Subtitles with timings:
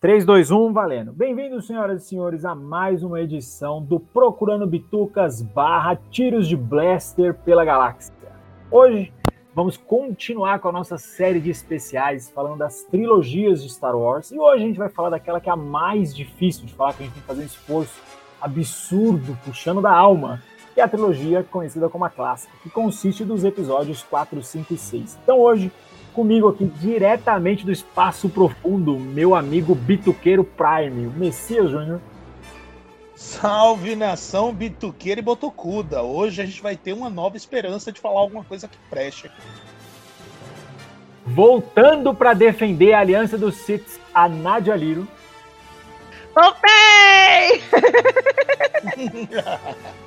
[0.00, 1.12] 3, 2, 1, valendo.
[1.12, 7.34] Bem-vindos, senhoras e senhores, a mais uma edição do Procurando Bitucas barra Tiros de Blaster
[7.34, 8.14] pela Galáxia.
[8.70, 9.12] Hoje
[9.54, 14.38] vamos continuar com a nossa série de especiais falando das trilogias de Star Wars e
[14.38, 17.04] hoje a gente vai falar daquela que é a mais difícil de falar, que a
[17.04, 18.00] gente tem que fazer um esforço
[18.40, 20.42] absurdo, puxando da alma,
[20.72, 24.78] que é a trilogia conhecida como a clássica, que consiste dos episódios 4, 5 e
[24.78, 25.18] 6.
[25.22, 25.70] Então hoje
[26.12, 32.00] Comigo aqui, diretamente do espaço profundo, meu amigo Bituqueiro Prime, o Messias Júnior.
[33.14, 36.02] Salve nação bituqueira e botocuda.
[36.02, 39.30] Hoje a gente vai ter uma nova esperança de falar alguma coisa que preste.
[41.26, 45.06] Voltando para defender a aliança dos Sith, a Nadia Liro.
[46.34, 47.62] Voltei!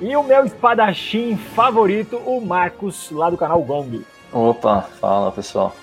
[0.00, 4.04] e o meu espadachim favorito, o Marcos, lá do canal Gong.
[4.32, 5.74] Opa, fala pessoal.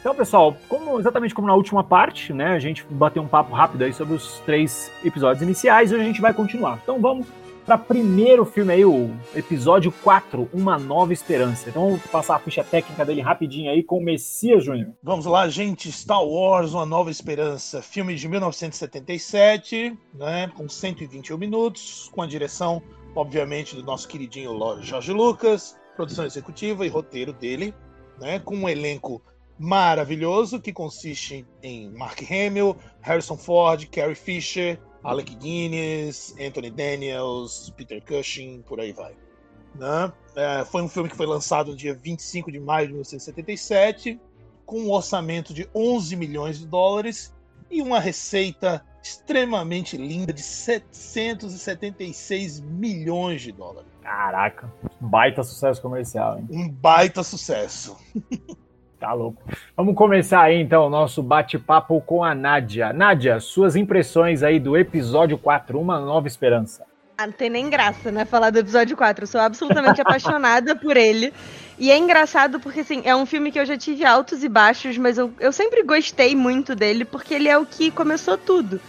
[0.00, 2.52] Então, pessoal, como, exatamente como na última parte, né?
[2.52, 6.06] A gente bateu um papo rápido aí sobre os três episódios iniciais e hoje a
[6.06, 6.78] gente vai continuar.
[6.82, 7.26] Então vamos
[7.68, 11.68] para primeiro filme aí, o episódio 4, Uma Nova Esperança.
[11.68, 14.94] Então vamos passar a ficha técnica dele rapidinho aí com o Messias Júnior.
[15.02, 15.92] Vamos lá, gente.
[15.92, 17.82] Star Wars, Uma Nova Esperança.
[17.82, 20.50] Filme de 1977, né?
[20.56, 22.80] Com 121 minutos, com a direção,
[23.14, 27.74] obviamente, do nosso queridinho Jorge Lucas, produção executiva e roteiro dele,
[28.18, 28.38] né?
[28.38, 29.20] Com um elenco
[29.58, 38.00] maravilhoso que consiste em Mark Hamill, Harrison Ford, Carrie Fisher, Alec Guinness, Anthony Daniels, Peter
[38.04, 39.16] Cushing, por aí vai.
[39.74, 40.12] Né?
[40.36, 44.20] É, foi um filme que foi lançado no dia 25 de maio de 1977,
[44.64, 47.34] com um orçamento de 11 milhões de dólares
[47.70, 53.90] e uma receita extremamente linda de 776 milhões de dólares.
[54.02, 56.46] Caraca, baita sucesso comercial, hein?
[56.50, 57.96] Um baita sucesso.
[58.98, 59.40] Tá louco.
[59.76, 62.92] Vamos começar aí então o nosso bate-papo com a Nádia.
[62.92, 66.84] Nádia, suas impressões aí do episódio 4, Uma Nova Esperança.
[67.16, 69.22] Ah, não tem nem graça, né, falar do episódio 4.
[69.22, 71.32] Eu sou absolutamente apaixonada por ele.
[71.78, 74.98] E é engraçado porque, assim, é um filme que eu já tive altos e baixos,
[74.98, 78.80] mas eu, eu sempre gostei muito dele porque ele é o que começou tudo.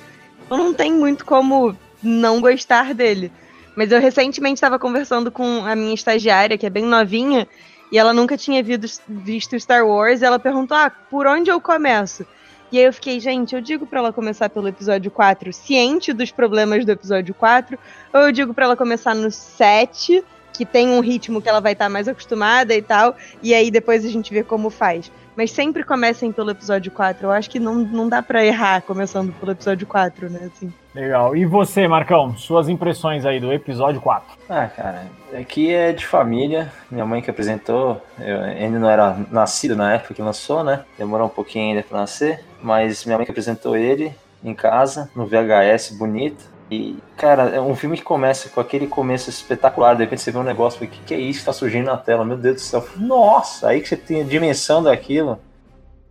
[0.50, 3.31] Eu não tem muito como não gostar dele.
[3.75, 7.47] Mas eu recentemente estava conversando com a minha estagiária, que é bem novinha,
[7.91, 8.63] e ela nunca tinha
[9.07, 12.25] visto, Star Wars, e ela perguntou: ah, por onde eu começo?
[12.72, 16.31] E aí eu fiquei, gente, eu digo para ela começar pelo episódio 4, ciente dos
[16.31, 17.79] problemas do episódio 4,
[18.13, 20.23] ou eu digo para ela começar no 7,
[20.53, 23.72] que tem um ritmo que ela vai estar tá mais acostumada e tal, e aí
[23.72, 25.11] depois a gente vê como faz.
[25.39, 27.25] Mas sempre comecem pelo episódio 4.
[27.25, 30.51] Eu acho que não, não dá para errar começando pelo episódio 4, né?
[30.53, 30.69] Assim.
[30.94, 31.33] Legal.
[31.33, 34.38] E você, Marcão, suas impressões aí do episódio 4?
[34.49, 36.69] Ah, cara, aqui é de família.
[36.91, 40.83] Minha mãe que apresentou, eu ainda não era nascido na época que lançou, né?
[40.97, 44.13] Demorou um pouquinho ainda pra nascer, mas minha mãe que apresentou ele
[44.44, 46.44] em casa, no VHS bonito.
[46.72, 50.38] E, cara, é um filme que começa com aquele começo espetacular, de repente você vê
[50.38, 52.24] um negócio, o que, que é isso que tá surgindo na tela?
[52.24, 53.69] Meu Deus do céu, nossa!
[53.69, 55.40] Aí que você tem a dimensão daquilo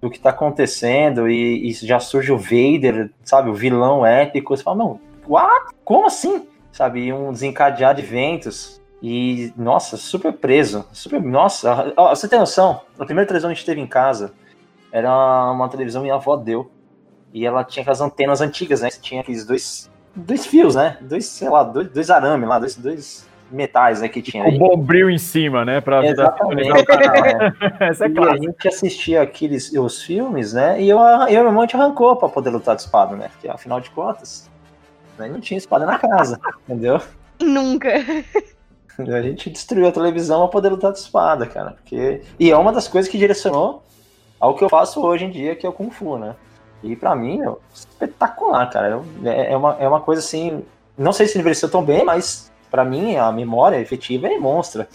[0.00, 4.56] do que tá acontecendo e, e, já surge o Vader, sabe, o vilão épico.
[4.56, 5.74] Você fala, não, what?
[5.84, 6.46] Como assim?
[6.72, 8.80] Sabe, e um desencadear de eventos.
[9.02, 10.84] E, nossa, super preso.
[10.92, 12.80] Super, nossa, ó, você tem noção?
[12.98, 14.32] A primeira televisão que a gente teve em casa
[14.90, 15.12] era
[15.52, 16.70] uma televisão minha avó deu.
[17.32, 18.88] E ela tinha aquelas antenas antigas, né?
[18.90, 20.96] Tinha aqueles dois, dois fios, né?
[21.00, 24.46] Dois, sei lá, dois, dois arame lá, dois, dois metais né, que tinha.
[24.46, 25.80] O bombril em cima, né?
[25.80, 26.70] Pra Exatamente.
[26.70, 27.14] o canal.
[27.80, 28.34] Essa é clássica.
[28.34, 30.80] a gente assistia aqueles os filmes, né?
[30.80, 33.28] E eu, eu e meu irmão te arrancou pra poder lutar de espada, né?
[33.28, 34.48] Porque afinal de contas,
[35.18, 37.00] né, não tinha espada na casa, entendeu?
[37.40, 37.92] Nunca.
[38.98, 41.72] A gente destruiu a televisão pra poder lutar de espada, cara.
[41.72, 42.22] Porque...
[42.38, 43.84] E é uma das coisas que direcionou
[44.40, 46.34] ao que eu faço hoje em dia, que é o Kung Fu, né?
[46.82, 49.02] E pra mim, meu, espetacular, cara.
[49.24, 50.64] É, é, uma, é uma coisa assim.
[50.96, 54.88] Não sei se envelheceu tão bem, mas para mim, a memória efetiva é monstra.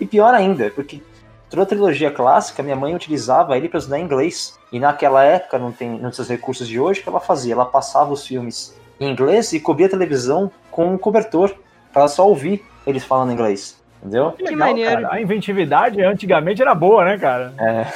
[0.00, 1.02] E pior ainda, porque
[1.50, 4.58] toda a trilogia clássica, minha mãe utilizava ele para estudar inglês.
[4.72, 7.54] E naquela época, não tem nesses recursos de hoje, que ela fazia?
[7.54, 11.54] Ela passava os filmes em inglês e cobria a televisão com um cobertor,
[11.92, 13.77] para só ouvir eles falando inglês.
[14.00, 14.32] Entendeu?
[14.32, 15.02] Que, legal, maneiro.
[15.02, 15.14] Cara.
[15.14, 17.52] A inventividade antigamente era boa, né, cara?
[17.58, 17.86] É.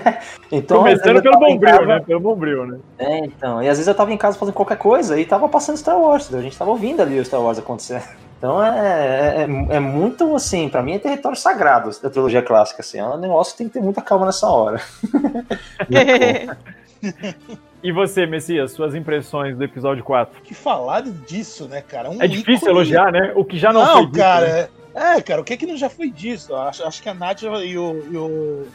[0.50, 1.86] então, Começando pelo Bombril, casa...
[1.86, 2.00] né?
[2.00, 2.78] Pelo Bombril, né?
[2.98, 3.62] É, então.
[3.62, 6.32] E às vezes eu tava em casa fazendo qualquer coisa e tava passando Star Wars.
[6.34, 8.02] A gente tava ouvindo ali o Star Wars acontecer.
[8.40, 12.80] Então é, é, é muito assim, para mim é território sagrado da trilogia clássica.
[12.80, 14.80] Assim, é um negócio que tem que ter muita calma nessa hora.
[17.84, 20.40] e você, Messias, suas impressões do episódio 4?
[20.40, 22.08] Que falar disso, né, cara?
[22.08, 22.70] Um é difícil ícone...
[22.70, 23.30] elogiar, né?
[23.36, 24.79] O que já não, não foi cara, dito, né?
[24.94, 26.54] É, cara, o que, que não já foi disso?
[26.54, 28.68] Acho, acho que a Nádia e o, e o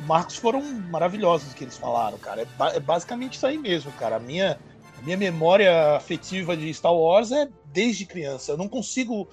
[0.00, 2.42] Marcos foram maravilhosos que eles falaram, cara.
[2.42, 4.16] É, é basicamente isso aí mesmo, cara.
[4.16, 4.58] A minha
[5.02, 8.52] minha memória afetiva de Star Wars é desde criança.
[8.52, 9.28] Eu não consigo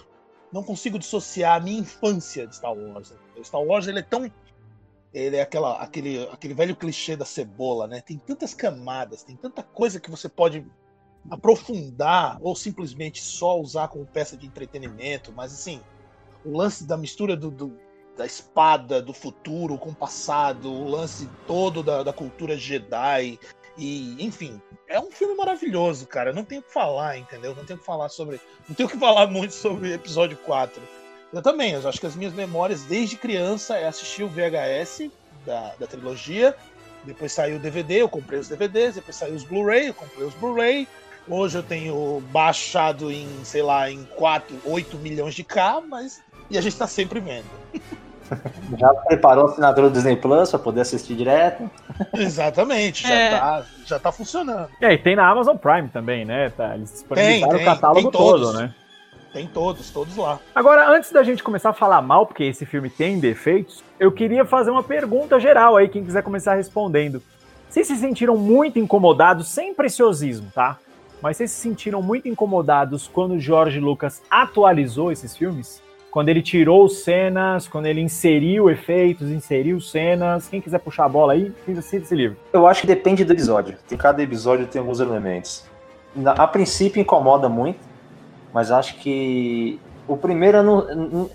[0.52, 3.14] não consigo dissociar a minha infância de Star Wars.
[3.44, 4.30] Star Wars ele é tão
[5.14, 8.02] ele é aquela, aquele, aquele velho clichê da cebola, né?
[8.02, 10.66] Tem tantas camadas, tem tanta coisa que você pode
[11.30, 15.82] aprofundar ou simplesmente só usar como peça de entretenimento, mas assim,
[16.46, 17.78] o lance da mistura do, do
[18.18, 23.40] da espada do futuro com o passado, o lance todo da, da cultura Jedi,
[23.78, 26.34] e, enfim, é um filme maravilhoso, cara.
[26.34, 27.56] Não tenho o que falar, entendeu?
[27.56, 28.40] Não tenho o que falar sobre.
[28.68, 30.82] Não tenho o que falar muito sobre episódio 4.
[31.32, 35.10] Eu também, eu acho que as minhas memórias desde criança é assistir o VHS
[35.46, 36.56] da, da trilogia.
[37.04, 40.34] Depois saiu o DVD, eu comprei os DVDs, depois saiu os Blu-ray, eu comprei os
[40.36, 40.88] Blu-ray.
[41.28, 46.22] Hoje eu tenho baixado em, sei lá, em 4, 8 milhões de K, mas.
[46.52, 47.46] E a gente tá sempre vendo.
[48.78, 51.70] Já preparou a assinatura do Disney Plus para poder assistir direto?
[52.14, 53.30] Exatamente, já, é.
[53.30, 54.70] tá, já tá funcionando.
[54.80, 56.50] É, e tem na Amazon Prime também, né?
[56.50, 58.74] Tá, eles disponibilizaram o catálogo todo, né?
[59.34, 60.40] Tem todos, todos lá.
[60.56, 64.46] Agora, antes da gente começar a falar mal, porque esse filme tem defeitos, eu queria
[64.46, 67.22] fazer uma pergunta geral aí, quem quiser começar respondendo.
[67.70, 70.78] Vocês se sentiram muito incomodados, sem preciosismo, tá?
[71.22, 75.82] Mas vocês se sentiram muito incomodados quando o George Lucas atualizou esses filmes?
[76.12, 80.50] Quando ele tirou cenas, quando ele inseriu efeitos, inseriu cenas.
[80.50, 82.38] Quem quiser puxar a bola aí, cita esse livro.
[82.52, 83.78] Eu acho que depende do episódio.
[83.88, 85.64] Tem cada episódio tem alguns elementos.
[86.26, 87.80] A princípio incomoda muito,
[88.54, 91.30] mas acho que o primeiro não, não,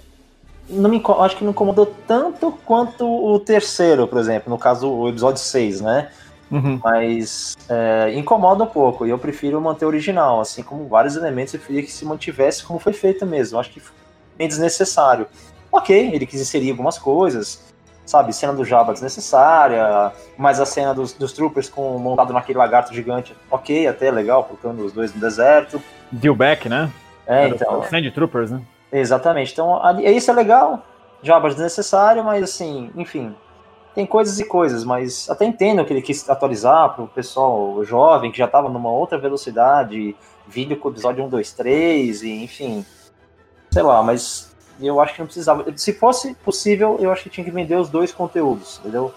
[0.69, 5.09] não me acho que não incomodou tanto quanto o terceiro, por exemplo, no caso o
[5.09, 6.11] episódio 6, né?
[6.51, 6.79] Uhum.
[6.85, 11.55] Mas é, incomoda um pouco e eu prefiro manter o original, assim como vários elementos
[11.55, 13.59] eu preferia que se mantivesse como foi feito mesmo.
[13.59, 13.81] Acho que
[14.37, 15.27] bem desnecessário.
[15.71, 17.63] Ok, ele quis inserir algumas coisas,
[18.05, 22.95] sabe, cena do Jabba desnecessária, mas a cena dos, dos troopers com montado naquele lagarto
[22.95, 25.83] gigante, ok, até legal, colocando os dois no deserto.
[26.11, 26.91] Dillback, né?
[27.27, 27.83] É, então.
[27.83, 28.63] Sand Troopers, né?
[28.93, 29.53] Exatamente.
[29.53, 30.87] Então, ali, isso é legal.
[31.23, 33.35] Jabba desnecessário, mas assim, enfim.
[33.95, 38.31] Tem coisas e coisas, mas até entendo que ele quis atualizar para o pessoal jovem
[38.31, 40.15] que já estava numa outra velocidade,
[40.47, 42.85] vídeo com o episódio 1, 2, 3, e enfim
[43.77, 44.51] sei lá, mas
[44.81, 45.67] eu acho que não precisava.
[45.77, 49.13] Se fosse possível, eu acho que tinha que vender os dois conteúdos, entendeu?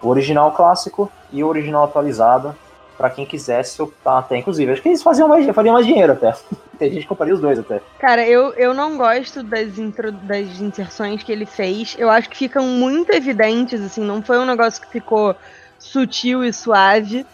[0.00, 2.54] O original clássico e o original atualizado,
[2.96, 4.70] para quem quisesse optar até, inclusive.
[4.70, 6.32] Acho que eles faziam mais, fariam mais dinheiro até.
[6.78, 7.80] Tem gente que compraria os dois até.
[7.98, 11.96] Cara, eu, eu não gosto das, intro, das inserções que ele fez.
[11.98, 15.34] Eu acho que ficam muito evidentes, assim, não foi um negócio que ficou
[15.80, 17.26] sutil e suave.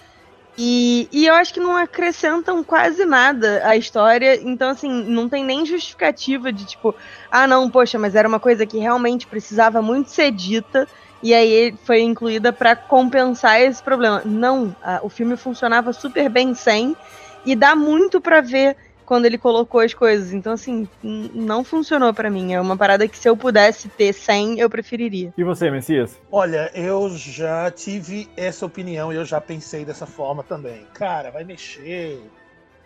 [0.57, 4.41] E, e eu acho que não acrescentam quase nada à história.
[4.43, 6.95] Então, assim, não tem nem justificativa de tipo,
[7.31, 10.87] ah, não, poxa, mas era uma coisa que realmente precisava muito ser dita.
[11.23, 14.23] E aí foi incluída para compensar esse problema.
[14.25, 16.97] Não, a, o filme funcionava super bem sem.
[17.45, 20.33] E dá muito para ver quando ele colocou as coisas.
[20.33, 22.53] Então, assim, não funcionou para mim.
[22.53, 25.33] É uma parada que se eu pudesse ter sem, eu preferiria.
[25.37, 26.19] E você, Messias?
[26.31, 30.87] Olha, eu já tive essa opinião e eu já pensei dessa forma também.
[30.95, 32.21] Cara, vai mexer.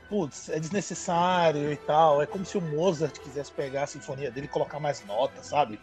[0.08, 2.22] Putz, é desnecessário e tal.
[2.22, 5.80] É como se o Mozart quisesse pegar a sinfonia dele e colocar mais notas, sabe?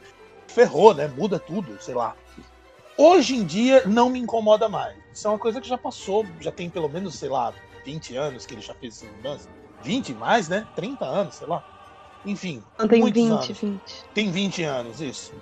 [0.47, 1.07] Ferrou, né?
[1.07, 2.15] Muda tudo, sei lá.
[2.97, 4.95] Hoje em dia não me incomoda mais.
[5.11, 7.53] Isso é uma coisa que já passou, já tem pelo menos, sei lá,
[7.83, 9.49] 20 anos que ele já fez essa mudança
[9.83, 10.67] 20 mais, né?
[10.73, 11.61] 30 anos, sei lá.
[12.25, 12.63] Enfim.
[12.79, 13.47] Não, tem 20, anos.
[13.47, 14.09] 20.
[14.13, 15.33] Tem 20 anos, isso.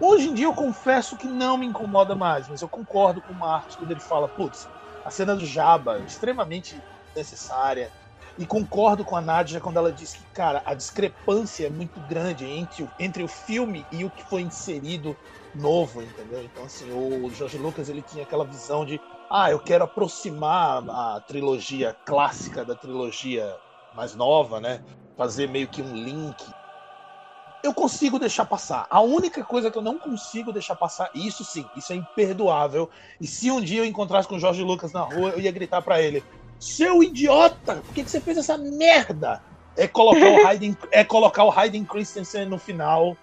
[0.00, 3.38] Hoje em dia eu confesso que não me incomoda mais, mas eu concordo com o
[3.38, 4.68] Marcos quando ele fala, putz,
[5.04, 6.80] a cena do Jabba é extremamente
[7.14, 7.90] necessária.
[8.38, 12.46] E concordo com a Nádia quando ela diz que, cara, a discrepância é muito grande
[12.46, 15.16] entre o, entre o filme e o que foi inserido
[15.52, 16.40] novo, entendeu?
[16.44, 21.20] Então, assim, o George Lucas ele tinha aquela visão de, ah, eu quero aproximar a
[21.26, 23.52] trilogia clássica da trilogia
[23.94, 24.80] mais nova, né?
[25.16, 26.36] Fazer meio que um link.
[27.62, 28.86] Eu consigo deixar passar.
[28.88, 32.88] A única coisa que eu não consigo deixar passar, isso sim, isso é imperdoável.
[33.20, 35.82] E se um dia eu encontrasse com o Jorge Lucas na rua, eu ia gritar
[35.82, 36.22] para ele:
[36.60, 39.42] Seu idiota, por que, que você fez essa merda?
[39.76, 43.16] É colocar o Hayden, é colocar o Hayden Christensen no final,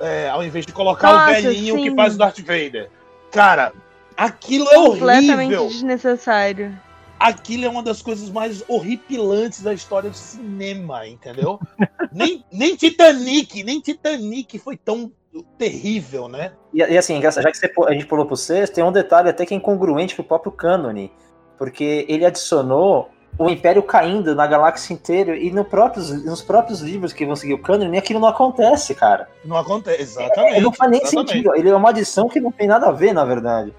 [0.00, 1.82] é, ao invés de colocar Nossa, o velhinho sim.
[1.82, 2.90] que faz o Darth Vader.
[3.32, 3.72] Cara,
[4.16, 5.66] aquilo é Completamente horrível.
[5.68, 6.78] desnecessário
[7.20, 11.60] aquilo é uma das coisas mais horripilantes da história do cinema, entendeu?
[12.10, 15.12] nem, nem Titanic, nem Titanic foi tão
[15.58, 16.52] terrível, né?
[16.72, 19.44] E, e assim, já que você, a gente pulou pro sexto, tem um detalhe até
[19.44, 21.12] que é incongruente pro próprio cânone,
[21.58, 27.12] porque ele adicionou o Império caindo na galáxia inteira e no próprios, nos próprios livros
[27.12, 29.28] que vão seguir o cânone, aquilo não acontece, cara.
[29.44, 30.56] Não acontece, exatamente.
[30.56, 31.32] É, não faz nem exatamente.
[31.32, 33.72] sentido, ele é uma adição que não tem nada a ver, na verdade.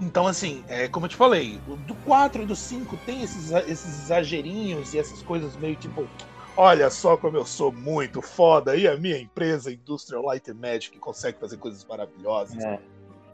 [0.00, 4.04] Então, assim, é, como eu te falei, do 4 e do 5 tem esses, esses
[4.04, 6.06] exagerinhos e essas coisas meio tipo.
[6.56, 10.98] Olha só como eu sou muito foda e a minha empresa Industrial Light and Magic
[10.98, 12.62] consegue fazer coisas maravilhosas.
[12.62, 12.78] É.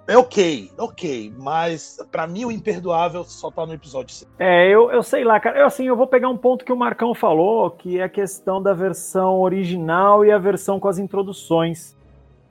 [0.08, 4.32] É ok, ok, mas para mim o imperdoável só tá no episódio 5.
[4.38, 5.58] É, eu, eu sei lá, cara.
[5.58, 8.62] Eu, assim, eu vou pegar um ponto que o Marcão falou, que é a questão
[8.62, 11.94] da versão original e a versão com as introduções.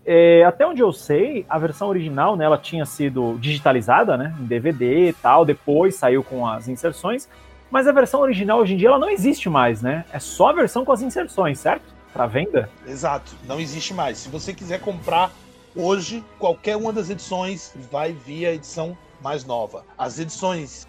[0.10, 4.46] É, até onde eu sei, a versão original, né, ela tinha sido digitalizada, né, em
[4.46, 7.28] DVD e tal, depois saiu com as inserções,
[7.70, 10.06] mas a versão original hoje em dia ela não existe mais, né?
[10.14, 11.84] É só a versão com as inserções, certo?
[12.14, 12.70] Para venda?
[12.88, 14.18] Exato, não existe mais.
[14.18, 15.30] Se você quiser comprar
[15.80, 19.86] Hoje, qualquer uma das edições vai via edição mais nova.
[19.96, 20.88] As edições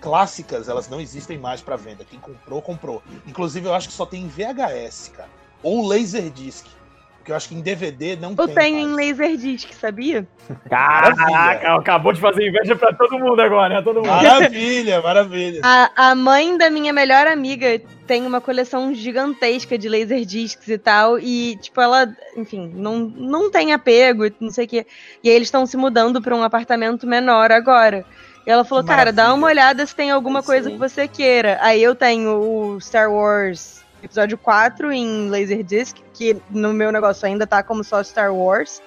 [0.00, 2.06] clássicas, elas não existem mais para venda.
[2.06, 3.02] Quem comprou, comprou.
[3.26, 5.28] Inclusive, eu acho que só tem VHS, cara.
[5.62, 6.64] Ou Laserdisc.
[7.20, 8.48] Porque eu acho que em DVD não eu tem.
[8.48, 10.26] Eu tenho em Laserdisc, sabia?
[10.70, 13.82] Caraca, acabou de fazer inveja pra todo mundo agora, né?
[13.82, 14.08] Todo mundo.
[14.08, 15.60] Maravilha, maravilha.
[15.62, 21.18] A, a mãe da minha melhor amiga tem uma coleção gigantesca de laserdiscs e tal.
[21.18, 24.86] E, tipo, ela, enfim, não, não tem apego, não sei o quê.
[25.22, 28.02] E aí eles estão se mudando para um apartamento menor agora.
[28.46, 31.58] E ela falou, cara, dá uma olhada se tem alguma coisa que você queira.
[31.60, 37.46] Aí eu tenho o Star Wars episódio 4 em Laserdisc, que no meu negócio ainda
[37.46, 38.82] tá como só Star Wars.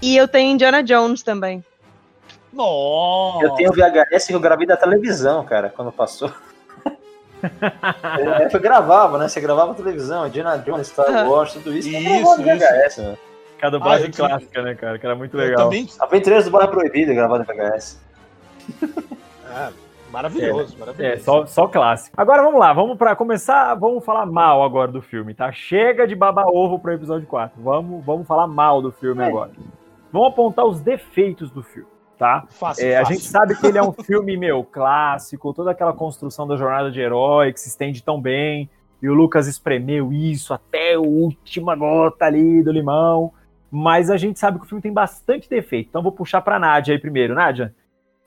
[0.00, 1.64] E eu tenho Indiana Jones também.
[2.52, 3.44] Nossa!
[3.44, 6.32] Eu tenho VHS que eu gravei da televisão, cara, quando passou.
[7.42, 9.28] é, eu gravava, né?
[9.28, 11.88] Você gravava televisão, Indiana Jones, Star Wars, tudo isso.
[11.88, 13.16] Isso, VHS, né?
[13.58, 14.98] Cada base ah, clássica, né, cara?
[14.98, 15.64] Que era muito legal.
[15.64, 15.88] Também...
[16.00, 18.00] Aventureiros do Barra Proibida gravado em VHS.
[19.54, 19.70] Ah,
[20.12, 21.14] Maravilhoso, é, maravilhoso.
[21.14, 22.14] É, só, só clássico.
[22.20, 25.50] Agora vamos lá, vamos para começar, vamos falar mal agora do filme, tá?
[25.50, 27.60] Chega de baba ovo pro episódio 4.
[27.62, 29.26] Vamos, vamos falar mal do filme é.
[29.26, 29.52] agora.
[30.12, 31.88] Vamos apontar os defeitos do filme,
[32.18, 32.44] tá?
[32.50, 33.06] Fácil, é, fácil.
[33.06, 36.90] A gente sabe que ele é um filme, meu, clássico, toda aquela construção da jornada
[36.90, 38.68] de herói que se estende tão bem,
[39.00, 43.32] e o Lucas espremeu isso até a última gota ali do limão.
[43.70, 45.88] Mas a gente sabe que o filme tem bastante defeito.
[45.88, 47.34] Então vou puxar pra Nádia aí primeiro.
[47.34, 47.74] Nádia,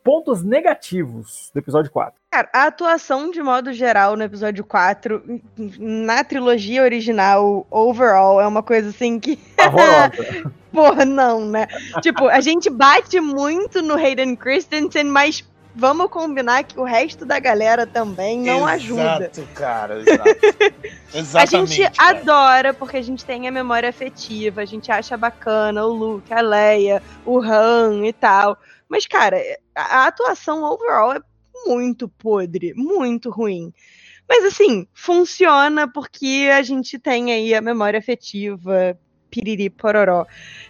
[0.05, 2.13] pontos negativos do episódio 4.
[2.29, 5.41] Cara, a atuação de modo geral no episódio 4,
[5.79, 9.39] na trilogia original, overall, é uma coisa assim que.
[9.57, 10.53] Horrorosa.
[10.71, 11.65] Porra, não, né?
[12.01, 15.43] tipo, a gente bate muito no Hayden Christensen, mas
[15.73, 19.31] vamos combinar que o resto da galera também não exato, ajuda.
[19.31, 20.29] Exato, cara, exato.
[21.13, 22.19] Exatamente, a gente cara.
[22.19, 26.41] adora porque a gente tem a memória afetiva, a gente acha bacana o Luke, a
[26.41, 28.57] Leia, o Han e tal.
[28.95, 29.37] Mas, cara,
[29.75, 31.19] a atuação overall é
[31.65, 33.73] muito podre, muito ruim.
[34.25, 38.97] Mas assim, funciona porque a gente tem aí a memória afetiva,
[39.29, 40.25] piriri pororó.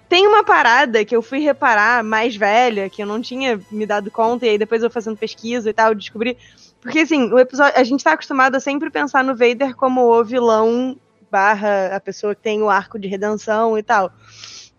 [0.10, 4.10] Tem uma parada que eu fui reparar mais velha, que eu não tinha me dado
[4.10, 6.36] conta, e aí depois eu fazendo pesquisa e tal, descobri.
[6.82, 7.80] Porque assim, o episódio.
[7.80, 12.34] A gente tá acostumado a sempre pensar no Vader como o vilão barra a pessoa
[12.34, 14.12] que tem o arco de redenção e tal.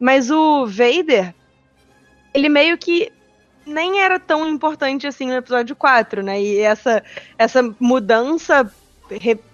[0.00, 1.32] Mas o Vader,
[2.34, 3.14] ele meio que
[3.66, 6.40] nem era tão importante assim no episódio 4, né?
[6.40, 7.02] E essa,
[7.36, 8.72] essa mudança,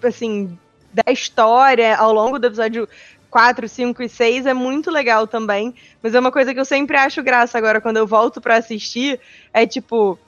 [0.03, 0.57] assim,
[0.93, 2.87] da história ao longo do episódio
[3.33, 5.73] 4, 5 e 6 é muito legal também.
[6.03, 9.19] Mas é uma coisa que eu sempre acho graça agora quando eu volto para assistir.
[9.51, 10.19] É tipo.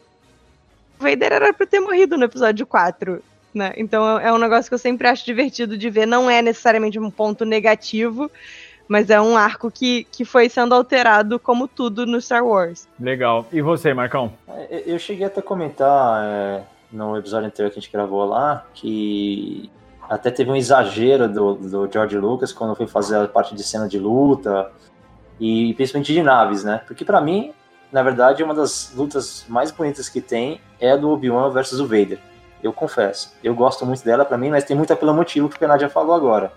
[0.97, 3.21] Vader era pra ter morrido no episódio 4.
[3.53, 3.73] Né?
[3.77, 6.07] Então é um negócio que eu sempre acho divertido de ver.
[6.07, 8.29] Não é necessariamente um ponto negativo,
[8.87, 12.87] mas é um arco que, que foi sendo alterado como tudo no Star Wars.
[12.99, 13.45] Legal.
[13.51, 14.33] E você, Marcão?
[14.47, 18.65] É, eu cheguei até a comentar é, no episódio anterior que a gente gravou lá
[18.73, 19.69] que
[20.09, 23.87] até teve um exagero do, do George Lucas quando foi fazer a parte de cena
[23.87, 24.71] de luta
[25.39, 26.81] e principalmente de naves, né?
[26.85, 27.53] Porque para mim,
[27.91, 31.87] na verdade, uma das lutas mais bonitas que tem é a do Obi-Wan versus o
[31.87, 32.19] Vader.
[32.61, 33.33] Eu confesso.
[33.43, 36.15] Eu gosto muito dela para mim, mas tem muito pelo motivo que o Nadia falou
[36.15, 36.51] agora.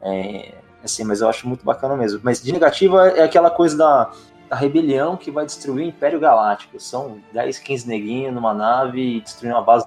[0.00, 0.54] É,
[0.84, 2.20] assim, mas eu acho muito bacana mesmo.
[2.22, 4.10] Mas de negativa é aquela coisa da,
[4.48, 6.78] da rebelião que vai destruir o Império Galáctico.
[6.80, 9.84] São 10, 15 neguinhos numa nave destruindo uma base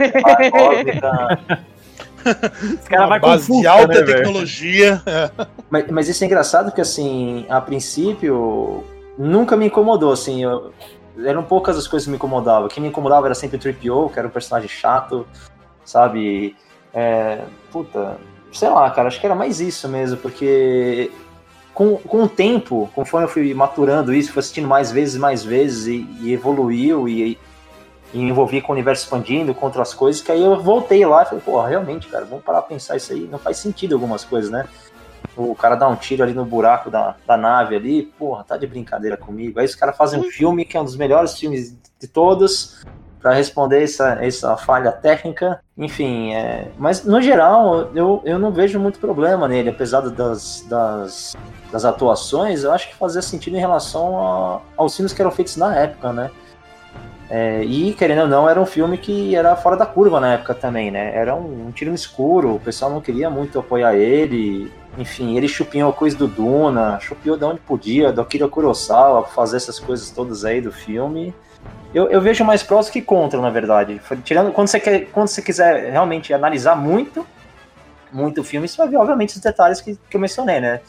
[0.52, 1.66] cósmica.
[2.82, 5.02] Os caras vai base com de alta né, tecnologia.
[5.70, 8.84] Mas, mas, isso é engraçado que, assim, a princípio,
[9.18, 10.72] nunca me incomodou, assim, eu,
[11.24, 12.68] eram poucas as coisas que me incomodavam.
[12.68, 15.28] O que me incomodava era sempre o 3PO, que era um personagem chato,
[15.84, 16.56] sabe?
[16.94, 18.18] É, puta,
[18.56, 21.12] sei lá, cara, acho que era mais isso mesmo, porque
[21.74, 25.88] com, com o tempo, conforme eu fui maturando isso, fui assistindo mais vezes, mais vezes,
[25.88, 27.38] e, e evoluiu, e,
[28.14, 31.26] e envolvi com o universo expandindo, com outras coisas, que aí eu voltei lá e
[31.26, 34.50] falei, pô, realmente, cara, vamos parar pra pensar isso aí, não faz sentido algumas coisas,
[34.50, 34.66] né?
[35.36, 38.66] O cara dá um tiro ali no buraco da, da nave ali, porra, tá de
[38.66, 39.60] brincadeira comigo.
[39.60, 42.86] Aí os caras fazem um filme que é um dos melhores filmes de todos
[43.25, 45.60] para responder essa, essa falha técnica.
[45.75, 51.36] Enfim, é, mas no geral eu, eu não vejo muito problema nele, apesar das, das,
[51.72, 55.58] das atuações, eu acho que fazia sentido em relação a, aos filmes que eram feitos
[55.58, 56.29] na época, né?
[57.27, 60.53] É, e, querendo ou não, era um filme que era fora da curva na época
[60.53, 61.12] também, né?
[61.15, 64.72] Era um, um tiro no escuro, o pessoal não queria muito apoiar ele.
[65.00, 69.79] Enfim, ele chupinhou coisa do Duna, chupiou de onde podia, do Akira Kurosawa, fazer essas
[69.79, 71.34] coisas todas aí do filme.
[71.93, 74.01] Eu, eu vejo mais prós que contra, na verdade.
[74.24, 77.25] Tirando, quando você, quer, quando você quiser realmente analisar muito,
[78.12, 80.81] muito o filme, você vai ver, obviamente, os detalhes que, que eu mencionei, né?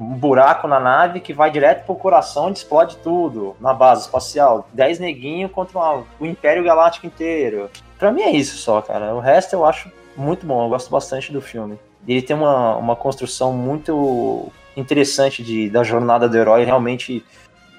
[0.00, 4.66] um buraco na nave que vai direto pro coração e explode tudo na base espacial.
[4.72, 7.70] Dez neguinhos contra uma, o Império Galáctico inteiro.
[7.98, 9.14] Pra mim é isso só, cara.
[9.14, 11.78] O resto eu acho muito bom, eu gosto bastante do filme.
[12.08, 17.22] Ele tem uma, uma construção muito interessante de, da jornada do herói, realmente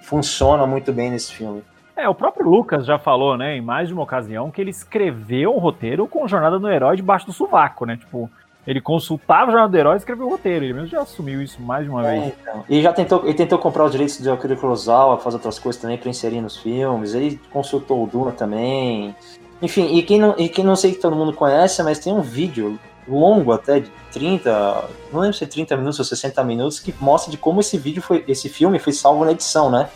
[0.04, 1.64] funciona muito bem nesse filme.
[2.02, 5.56] É, o próprio Lucas já falou, né, em mais de uma ocasião, que ele escreveu
[5.56, 7.96] o roteiro com Jornada do Herói debaixo do sovaco, né?
[7.96, 8.28] Tipo,
[8.66, 10.66] ele consultava o Jornal do Herói e escreveu o roteiro.
[10.66, 12.34] Ele mesmo já assumiu isso mais de uma é, vez.
[12.42, 12.66] Então.
[12.68, 15.98] E já tentou, ele tentou comprar os direitos de Akira Kurosawa, fazer outras coisas também
[15.98, 17.14] para inserir nos filmes.
[17.14, 19.16] Ele consultou o Duna também.
[19.62, 22.22] Enfim, e quem não, e quem não sei que todo mundo conhece, mas tem um
[22.22, 26.94] vídeo longo até de 30, não lembro se é 30 minutos ou 60 minutos, que
[27.00, 29.90] mostra de como esse vídeo foi, esse filme foi salvo na edição, né?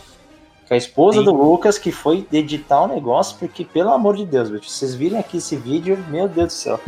[0.67, 1.25] Que a esposa Sim.
[1.25, 5.37] do Lucas que foi editar o negócio, porque, pelo amor de Deus, vocês virem aqui
[5.37, 6.79] esse vídeo, meu Deus do céu.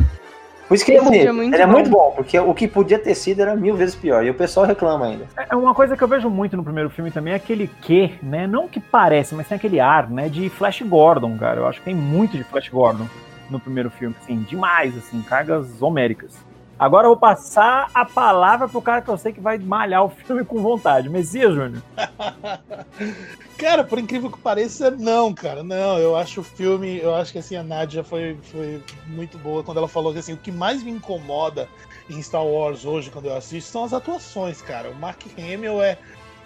[0.68, 3.16] Por isso que ele, é, muito ele é muito bom, porque o que podia ter
[3.16, 4.26] sido era mil vezes pior.
[4.26, 5.26] E o pessoal reclama ainda.
[5.50, 8.46] É uma coisa que eu vejo muito no primeiro filme também é aquele que, né?
[8.46, 10.28] Não que parece, mas tem aquele ar, né?
[10.28, 11.62] De Flash Gordon, cara.
[11.62, 13.08] Eu acho que tem muito de Flash Gordon
[13.50, 16.36] no primeiro filme, assim, demais, assim, cargas homéricas.
[16.80, 20.10] Agora eu vou passar a palavra pro cara que eu sei que vai malhar o
[20.10, 21.10] filme com vontade.
[21.10, 21.82] Messias, Júnior.
[23.58, 25.64] cara, por incrível que pareça, não, cara.
[25.64, 29.64] Não, eu acho o filme, eu acho que assim, a Nadia foi, foi muito boa
[29.64, 31.68] quando ela falou que assim, o que mais me incomoda
[32.08, 34.92] em Star Wars hoje, quando eu assisto, são as atuações, cara.
[34.92, 35.98] O Mark Hamill é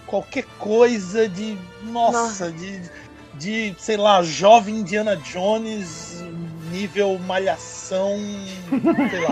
[0.08, 1.58] qualquer coisa de.
[1.84, 2.52] Nossa, Nossa.
[2.52, 3.12] de.
[3.34, 6.22] De, sei lá, jovem Indiana Jones
[6.72, 8.18] nível malhação,
[9.10, 9.30] sei lá.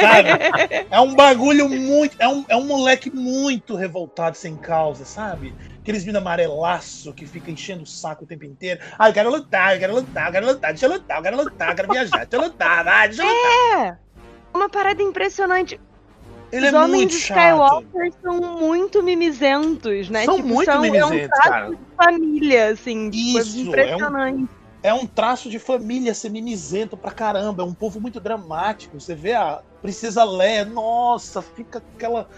[0.00, 0.86] sabe?
[0.90, 2.16] É um bagulho muito.
[2.18, 5.54] É um, é um moleque muito revoltado sem causa, sabe?
[5.80, 8.80] Aqueles vindo amarelaço que fica enchendo o saco o tempo inteiro.
[8.98, 11.36] Ah, eu quero lutar, eu quero lutar, eu quero lutar, deixa eu lutar, eu quero
[11.36, 13.86] lutar, eu quero viajar, deixa eu lutar, vai, deixa eu lutar.
[13.86, 13.98] É!
[14.52, 15.80] Uma parada impressionante.
[16.52, 20.24] Ele Os é homens de Skywalker são muito mimizentos, né?
[20.24, 21.70] São tipo, muito são, mimizentos, é um cara.
[21.70, 23.10] de família, assim.
[23.10, 24.40] Tipo, Isso, impressionante.
[24.40, 27.62] É um é um traço de família ser mimizento pra caramba.
[27.62, 28.98] É um povo muito dramático.
[28.98, 32.28] Você vê a Princesa Leia, nossa, fica aquela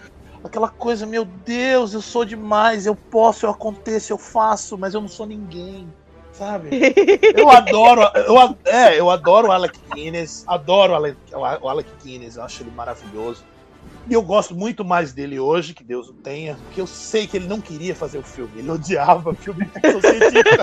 [0.43, 4.99] aquela coisa, meu Deus, eu sou demais, eu posso, eu aconteço, eu faço, mas eu
[4.99, 5.87] não sou ninguém,
[6.33, 6.69] sabe?
[7.33, 12.35] Eu adoro, eu, é, eu adoro o Alec Guinness, adoro o Alec, o Alec Guinness,
[12.35, 13.43] eu acho ele maravilhoso.
[14.09, 17.37] E eu gosto muito mais dele hoje, que Deus o tenha, porque eu sei que
[17.37, 20.61] ele não queria fazer o filme, ele odiava o filme de ficção científica.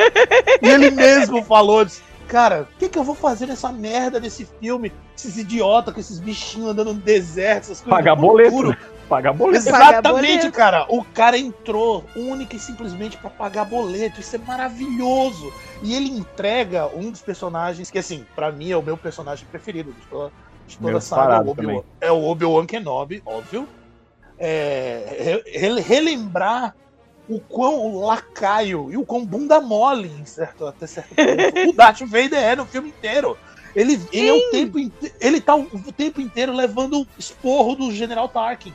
[0.60, 4.46] e ele mesmo falou, disse, cara, o que, que eu vou fazer nessa merda desse
[4.60, 4.92] filme?
[5.16, 7.98] Esses idiotas com esses bichinhos andando no deserto, essas coisas.
[7.98, 8.76] Pagar boleto.
[9.08, 9.68] Pagar boleto.
[9.68, 10.86] Exatamente, cara.
[10.88, 14.20] O cara entrou única e simplesmente para pagar boleto.
[14.20, 15.52] Isso é maravilhoso.
[15.82, 19.92] E ele entrega um dos personagens que, assim, para mim é o meu personagem preferido
[20.70, 21.42] de toda a saga.
[21.42, 23.68] O é o Obi-Wan Kenobi, óbvio.
[24.38, 26.74] É, re relembrar
[27.28, 32.38] o quão lacaio e o quão bunda mole, certo, até certo ponto, o Darth Vader
[32.38, 33.36] é no filme inteiro.
[33.76, 34.78] Ele, ele, é o tempo,
[35.20, 38.74] ele tá o, o tempo inteiro levando o esporro do General Tarkin.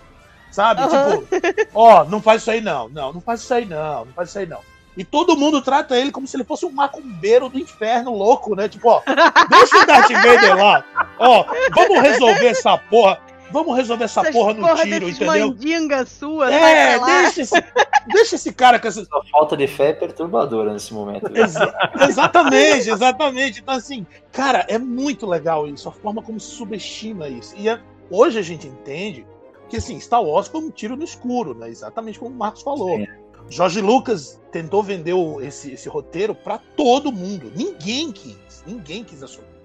[0.51, 0.83] Sabe?
[0.83, 1.25] Uhum.
[1.25, 2.87] Tipo, ó, não faz isso aí não.
[2.87, 4.05] Não, não faz isso aí não.
[4.05, 4.61] Não faz isso aí não.
[4.97, 8.69] E todo mundo trata ele como se ele fosse um macumbeiro do inferno louco, né?
[8.69, 9.01] Tipo, ó,
[9.49, 10.85] deixa o Darth Vader lá.
[11.19, 13.19] Ó, vamos resolver essa porra.
[13.51, 15.47] Vamos resolver essa Essas porra no porra tiro, entendeu?
[15.47, 17.63] mandinga sua, é, deixa esse,
[18.07, 19.01] deixa esse cara com essa.
[19.01, 21.29] A falta de fé é perturbadora nesse momento.
[21.35, 23.61] Exa exatamente, exatamente.
[23.61, 27.53] Então, assim, cara, é muito legal isso, a forma como se subestima isso.
[27.57, 27.79] E é,
[28.09, 29.25] hoje a gente entende
[29.69, 31.69] que, assim, Star Wars foi um tiro no escuro, né?
[31.69, 32.97] Exatamente como o Marcos falou.
[32.97, 33.07] Sim.
[33.49, 37.51] Jorge Lucas tentou vender esse, esse roteiro para todo mundo.
[37.55, 38.63] Ninguém quis.
[38.65, 39.55] Ninguém quis assumir.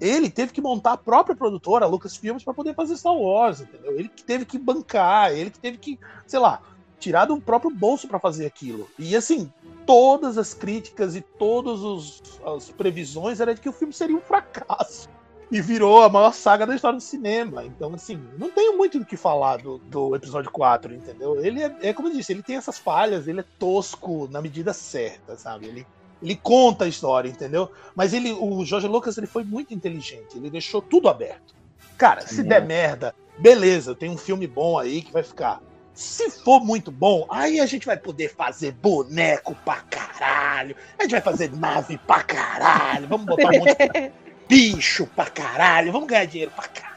[0.00, 3.98] Ele teve que montar a própria produtora, Lucas Filmes, para poder fazer Star Wars, entendeu?
[3.98, 6.62] Ele que teve que bancar, ele que teve que, sei lá,
[7.00, 8.88] tirar do próprio bolso para fazer aquilo.
[8.98, 9.52] E assim,
[9.86, 15.08] todas as críticas e todas as previsões eram de que o filme seria um fracasso.
[15.50, 17.64] E virou a maior saga da história do cinema.
[17.64, 21.42] Então, assim, não tenho muito do que falar do, do episódio 4, entendeu?
[21.44, 24.72] Ele é, é, como eu disse, ele tem essas falhas, ele é tosco na medida
[24.72, 25.66] certa, sabe?
[25.66, 25.86] Ele,
[26.22, 27.70] ele conta a história, entendeu?
[27.94, 31.56] Mas ele, o Jorge Lucas ele foi muito inteligente, ele deixou tudo aberto.
[31.96, 35.60] Cara, se der merda, beleza, tem um filme bom aí que vai ficar.
[35.92, 40.76] Se for muito bom, aí a gente vai poder fazer boneco pra caralho.
[40.96, 43.08] A gente vai fazer nave pra caralho.
[43.08, 44.12] Vamos botar um monte de
[44.48, 46.88] bicho pra caralho, vamos ganhar dinheiro pra caralho.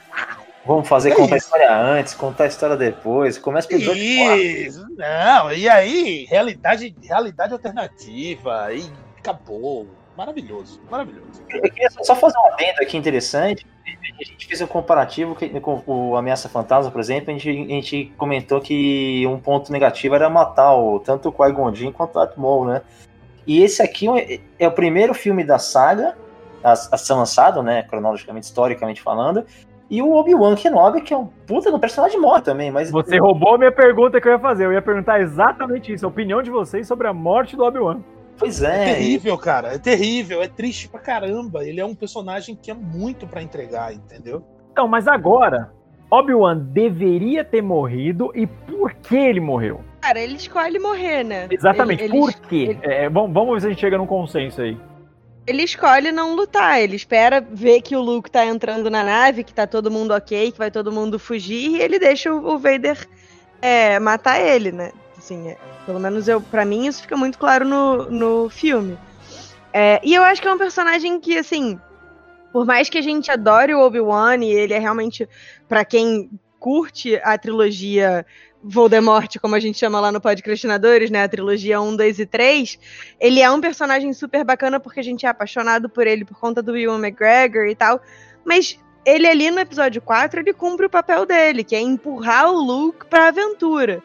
[0.65, 1.53] Vamos fazer é contar isso.
[1.53, 7.53] a história antes, contar a história depois, começa pelo Isso, não, e aí, realidade, realidade
[7.53, 8.85] alternativa, e
[9.17, 9.87] acabou.
[10.15, 11.41] Maravilhoso, maravilhoso.
[11.49, 13.65] Eu queria só fazer um adendo aqui interessante.
[13.87, 17.33] A gente fez um comparativo com o Ameaça Fantasma, por exemplo.
[17.33, 21.93] A gente, a gente comentou que um ponto negativo era matar o, tanto o Qui-Gon
[21.93, 22.81] quanto o Maul, né?
[23.47, 24.05] E esse aqui
[24.59, 26.15] é o primeiro filme da saga
[26.63, 29.45] a, a ser lançado, né, cronologicamente, historicamente falando,
[29.89, 32.89] e o Obi-Wan Kenobi, que é um puta no personagem morto também, mas...
[32.89, 36.09] Você roubou a minha pergunta que eu ia fazer, eu ia perguntar exatamente isso, a
[36.09, 37.99] opinião de vocês sobre a morte do Obi-Wan.
[38.37, 38.91] Pois é.
[38.91, 42.73] É terrível, cara, é terrível, é triste pra caramba, ele é um personagem que é
[42.73, 44.41] muito para entregar, entendeu?
[44.71, 45.73] Então, mas agora,
[46.09, 49.81] Obi-Wan deveria ter morrido e por que ele morreu?
[49.99, 51.47] Cara, ele escolhe morrer, né?
[51.51, 52.77] Exatamente, ele, por quê?
[52.81, 52.93] Ele...
[52.93, 54.77] É, vamos, vamos ver se a gente chega num consenso aí
[55.45, 56.81] ele escolhe não lutar.
[56.81, 60.51] Ele espera ver que o Luke tá entrando na nave, que tá todo mundo ok,
[60.51, 63.07] que vai todo mundo fugir, e ele deixa o, Vader
[63.61, 64.91] é, matar ele, né?
[65.17, 68.97] Assim, é, pelo menos eu, para mim isso fica muito claro no, no filme.
[69.73, 71.79] É, e eu acho que é um personagem que, assim,
[72.51, 75.27] por mais que a gente adore o Obi-Wan e ele é realmente,
[75.67, 78.25] para quem curte a trilogia
[78.63, 81.23] Voldemort, como a gente chama lá no Podcastinadores, né?
[81.23, 82.79] A trilogia 1, 2 e 3.
[83.19, 86.61] Ele é um personagem super bacana porque a gente é apaixonado por ele por conta
[86.61, 88.01] do Ewan McGregor e tal.
[88.45, 92.61] Mas ele ali no episódio 4, ele cumpre o papel dele, que é empurrar o
[92.61, 94.03] Luke pra aventura.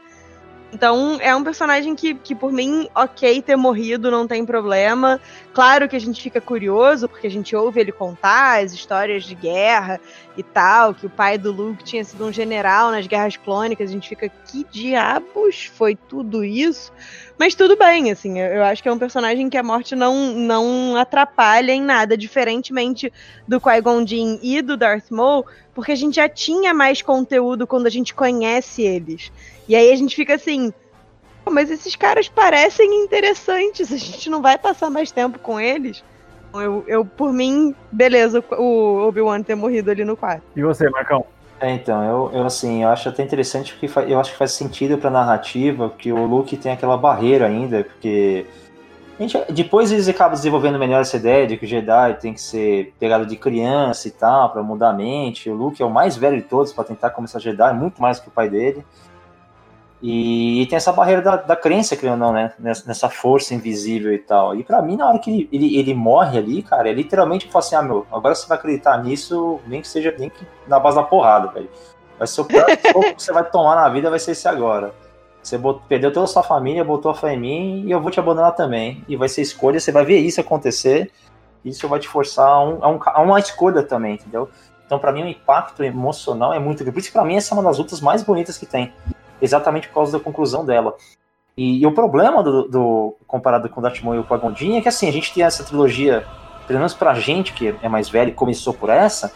[0.73, 5.21] Então, é um personagem que, que, por mim, ok ter morrido, não tem problema.
[5.55, 9.35] Claro que a gente fica curioso, porque a gente ouve ele contar as histórias de
[9.35, 10.01] guerra
[10.37, 13.89] e tal, que o pai do Luke tinha sido um general nas guerras clônicas.
[13.89, 16.93] A gente fica, que diabos foi tudo isso?
[17.39, 20.97] Mas tudo bem, assim, eu, acho que é um personagem que a morte não, não
[20.97, 23.13] atrapalha em nada, diferentemente
[23.47, 27.87] do Qui-Gon Jinn e do Darth Maul, porque a gente já tinha mais conteúdo quando
[27.87, 29.31] a gente conhece eles.
[29.69, 30.73] E aí a gente fica assim,
[31.51, 36.03] mas esses caras parecem interessantes, a gente não vai passar mais tempo com eles.
[36.49, 40.43] Então, eu, eu por mim, beleza, o Obi-Wan ter morrido ali no quarto.
[40.55, 41.25] E você, Marcão?
[41.61, 44.99] É, então, eu, eu assim, eu acho até interessante porque eu acho que faz sentido
[44.99, 48.45] pra narrativa que o Luke tem aquela barreira ainda, porque
[49.19, 52.93] gente, depois eles acabam desenvolvendo melhor essa ideia de que o Jedi tem que ser
[53.01, 55.49] pegado de criança e tal, para mudar a mente.
[55.49, 58.29] O Luke é o mais velho de todos para tentar começar Jedi, muito mais que
[58.29, 58.85] o pai dele.
[60.03, 62.53] E, e, tem essa barreira da, da crença, que ou não, né?
[62.59, 64.55] Nessa, nessa, força invisível e tal.
[64.55, 67.65] E para mim, na hora que ele, ele, ele, morre ali, cara, é literalmente fala
[67.65, 70.97] assim: ah, meu, agora você vai acreditar nisso, nem que seja nem que na base
[70.97, 71.71] da porrada, velho.
[72.19, 74.95] Vai ser o pior que você vai tomar na vida, vai ser esse agora.
[75.43, 78.11] Você botou, perdeu toda a sua família, botou a fé em mim e eu vou
[78.11, 79.03] te abandonar também.
[79.09, 81.11] E vai ser escolha, você vai ver isso acontecer.
[81.65, 84.49] Isso vai te forçar a, um, a, um, a uma escolha também, entendeu?
[84.85, 86.93] Então, para mim, o impacto emocional é muito grande.
[86.93, 88.93] Por isso pra mim essa é uma das lutas mais bonitas que tem
[89.41, 90.95] exatamente por causa da conclusão dela.
[91.57, 94.81] E, e o problema do, do, comparado com o Darth Maul e o qui é
[94.81, 96.27] que assim, a gente tem essa trilogia,
[96.67, 99.33] pelo menos pra gente que é mais velho e começou por essa,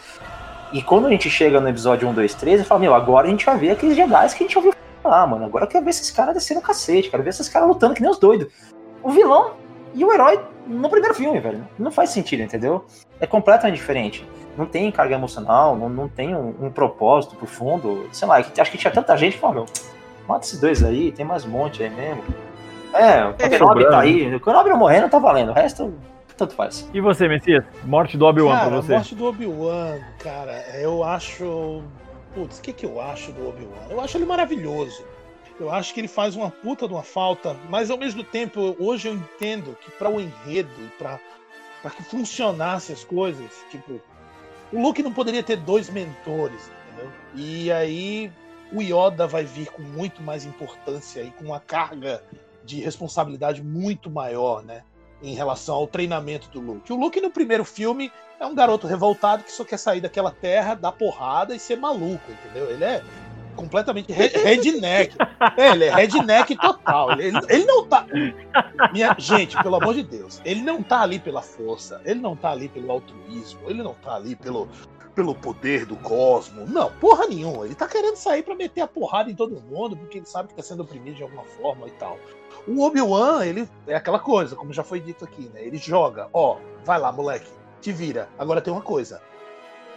[0.71, 3.29] e quando a gente chega no episódio 1, 2, 3, eu falo, meu, agora a
[3.29, 5.45] gente vai ver aqueles Jedi que a gente ouviu falar, mano.
[5.45, 8.01] Agora eu quero ver esses caras descendo o cacete, quero ver esses caras lutando que
[8.01, 8.47] nem os doidos.
[9.03, 9.55] O vilão
[9.93, 11.67] e o herói no primeiro filme, velho.
[11.77, 12.85] Não faz sentido, entendeu?
[13.21, 14.27] É completamente diferente.
[14.57, 18.09] Não tem carga emocional, não, não tem um, um propósito profundo.
[18.11, 19.65] Sei lá, acho que tinha tanta gente que falou, meu,
[20.27, 22.23] mata esses dois aí, tem mais um monte aí mesmo.
[22.93, 24.35] É, o Kenobi tá aí.
[24.35, 25.51] O Kenobi não morrendo tá valendo.
[25.51, 25.93] O resto,
[26.35, 26.89] tanto faz.
[26.93, 27.63] E você, Messias?
[27.85, 28.93] Morte do Obi-Wan pra você?
[28.93, 31.83] morte do Obi-Wan, cara, eu acho...
[32.33, 33.87] Putz, o que que eu acho do Obi-Wan?
[33.89, 35.03] Eu acho ele maravilhoso.
[35.59, 39.07] Eu acho que ele faz uma puta de uma falta, mas ao mesmo tempo, hoje
[39.07, 41.19] eu entendo que para o enredo e para
[41.89, 43.99] que funcionasse as coisas, tipo,
[44.71, 47.11] o Luke não poderia ter dois mentores, entendeu?
[47.35, 48.31] E aí
[48.71, 52.23] o Yoda vai vir com muito mais importância e com uma carga
[52.63, 54.83] de responsabilidade muito maior, né?
[55.21, 56.91] Em relação ao treinamento do Luke.
[56.91, 60.73] O Luke no primeiro filme é um garoto revoltado que só quer sair daquela terra,
[60.73, 62.71] dar porrada e ser maluco, entendeu?
[62.71, 63.03] Ele é
[63.61, 65.15] completamente re- redneck.
[65.57, 67.11] É, ele é redneck total.
[67.19, 68.05] Ele, ele não tá.
[68.91, 72.51] Minha, gente, pelo amor de Deus, ele não tá ali pela força, ele não tá
[72.51, 74.67] ali pelo altruísmo, ele não tá ali pelo,
[75.15, 76.65] pelo poder do cosmo.
[76.67, 77.65] Não, porra nenhuma.
[77.65, 80.55] Ele tá querendo sair pra meter a porrada em todo mundo, porque ele sabe que
[80.55, 82.17] tá sendo oprimido de alguma forma e tal.
[82.67, 85.63] O Obi-Wan, ele é aquela coisa, como já foi dito aqui, né?
[85.63, 88.29] Ele joga, ó, vai lá, moleque, te vira.
[88.37, 89.21] Agora tem uma coisa.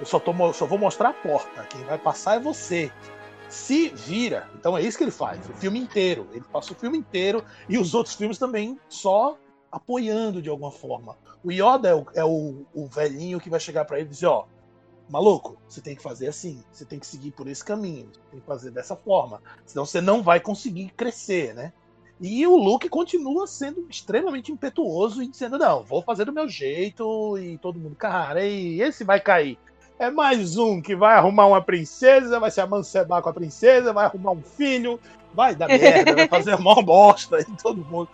[0.01, 1.63] Eu só, tô, só vou mostrar a porta.
[1.71, 2.91] Quem vai passar é você.
[3.55, 4.51] Se vira.
[4.57, 5.49] Então é isso que ele faz.
[5.49, 6.27] O filme inteiro.
[6.33, 9.39] Ele passa o filme inteiro e os outros filmes também só
[9.71, 11.17] apoiando de alguma forma.
[11.43, 14.27] O Yoda é o, é o, o velhinho que vai chegar pra ele e dizer,
[14.27, 14.47] ó,
[15.09, 18.47] maluco, você tem que fazer assim, você tem que seguir por esse caminho, tem que
[18.47, 21.73] fazer dessa forma, senão você não vai conseguir crescer, né?
[22.21, 27.37] E o Luke continua sendo extremamente impetuoso e dizendo, não, vou fazer do meu jeito,
[27.39, 29.59] e todo mundo, cara, e esse vai cair.
[29.99, 34.07] É mais um que vai arrumar uma princesa, vai se amancebar com a princesa, vai
[34.07, 34.99] arrumar um filho,
[35.33, 38.09] vai dar merda, vai fazer mó bosta em todo mundo.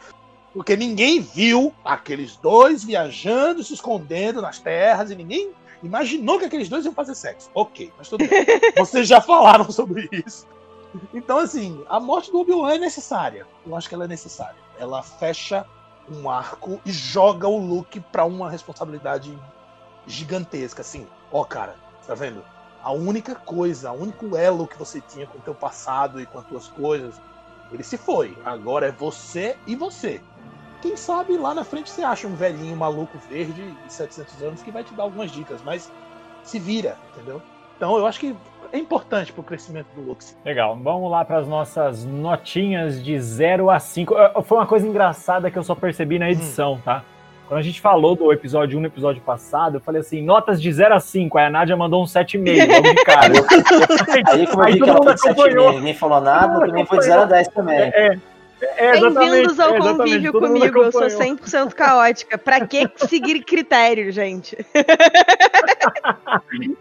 [0.53, 6.69] Porque ninguém viu aqueles dois viajando, se escondendo nas terras, e ninguém imaginou que aqueles
[6.69, 7.51] dois iam fazer sexo.
[7.55, 8.45] Ok, mas tudo bem.
[8.77, 10.47] Vocês já falaram sobre isso.
[11.15, 13.47] Então, assim, a morte do Obi-Wan é necessária.
[13.65, 14.57] Eu acho que ela é necessária.
[14.79, 15.65] Ela fecha
[16.11, 19.33] um arco e joga o Luke pra uma responsabilidade
[20.07, 20.83] gigantesca.
[20.83, 21.75] Assim, ó, cara,
[22.07, 22.43] tá vendo?
[22.83, 26.39] A única coisa, o único elo que você tinha com o teu passado e com
[26.39, 27.21] as tuas coisas,
[27.71, 28.37] ele se foi.
[28.45, 30.21] Agora é você e você.
[30.81, 34.71] Quem sabe lá na frente você acha um velhinho maluco verde de 700 anos que
[34.71, 35.93] vai te dar algumas dicas, mas
[36.43, 37.43] se vira, entendeu?
[37.77, 38.35] Então eu acho que
[38.73, 40.37] é importante pro crescimento do sim.
[40.45, 44.17] Legal, vamos lá para as nossas notinhas de 0 a 5.
[44.17, 47.05] Eh, Foi uma coisa engraçada que eu só percebi na edição, tá?
[47.51, 50.73] Quando a gente falou do episódio 1 no episódio passado, eu falei assim, notas de
[50.73, 51.37] 0 a 5.
[51.37, 53.33] Aí a Nádia mandou um 7,5 logo de cara.
[54.29, 55.73] Aí, como eu Aí vi todo que ela mundo foi de 7,5 acompanhou.
[55.73, 57.77] ninguém falou nada, mundo também foi de 0 a 10 também.
[57.77, 58.19] É,
[58.77, 60.79] é, exatamente, Bem-vindos ao é, convívio comigo.
[60.79, 61.37] Eu sou acompanhou.
[61.39, 62.39] 100% caótica.
[62.39, 64.57] Pra que seguir critério, gente?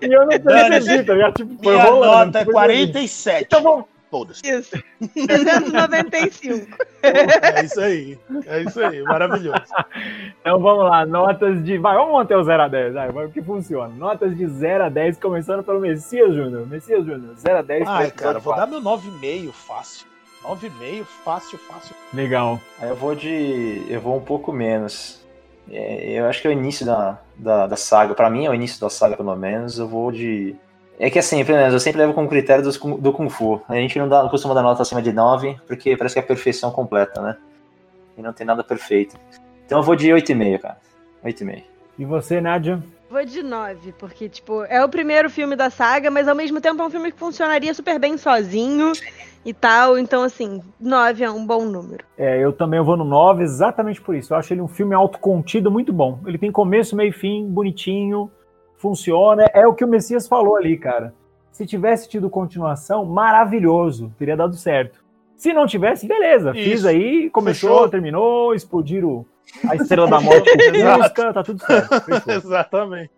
[0.01, 1.33] E eu não tá ligado?
[1.33, 2.25] Tipo, foi Minha rolando.
[2.25, 3.45] nota é foi 47.
[3.45, 4.41] Então vamos, Todas.
[4.43, 4.71] Isso.
[5.13, 6.67] 395.
[7.03, 8.17] É isso aí.
[8.47, 9.03] É isso aí.
[9.03, 9.61] Maravilhoso.
[10.41, 11.77] então vamos lá, notas de.
[11.77, 13.93] Vai, vamos manter o 0 a 10, vai, vai, o que funciona.
[13.93, 16.67] Notas de 0 a 10, começando pelo Messias Júnior.
[16.67, 17.83] Messias Júnior, 0 a 10.
[17.83, 18.71] pra Ai, cara, vou quatro.
[18.71, 20.07] dar meu 9,5 fácil.
[20.43, 21.95] 9,5 fácil, fácil.
[22.13, 22.59] Legal.
[22.79, 23.85] Aí eu vou de.
[23.87, 25.19] Eu vou um pouco menos.
[25.69, 28.15] É, eu acho que é o início da, da, da saga.
[28.15, 29.77] Pra mim é o início da saga, pelo menos.
[29.77, 30.55] Eu vou de.
[30.99, 33.61] É que assim, pelo menos, eu sempre levo como critério dos, do Kung Fu.
[33.69, 36.23] A gente não, dá, não costuma dar nota acima de 9, porque parece que é
[36.23, 37.37] a perfeição completa, né?
[38.17, 39.15] E não tem nada perfeito.
[39.65, 40.77] Então eu vou de 8,5, cara.
[41.23, 41.63] 8,5.
[41.97, 42.83] E você, Nádia?
[43.09, 46.81] Vou de 9, porque, tipo, é o primeiro filme da saga, mas ao mesmo tempo
[46.81, 48.91] é um filme que funcionaria super bem sozinho
[49.45, 49.97] e tal.
[49.97, 52.03] Então, assim, 9 é um bom número.
[52.17, 54.33] É, eu também vou no 9, exatamente por isso.
[54.33, 56.19] Eu acho ele um filme autocontido muito bom.
[56.25, 58.29] Ele tem começo, meio e fim, bonitinho,
[58.79, 59.45] funciona.
[59.53, 61.13] É o que o Messias falou ali, cara.
[61.51, 65.03] Se tivesse tido continuação, maravilhoso, teria dado certo.
[65.35, 66.53] Se não tivesse, beleza.
[66.53, 66.87] Fiz Isso.
[66.87, 67.89] aí, começou, Fechou.
[67.89, 69.25] terminou, explodiram
[69.67, 71.93] a estrela da morte música, tá tudo certo.
[72.31, 73.11] Exatamente.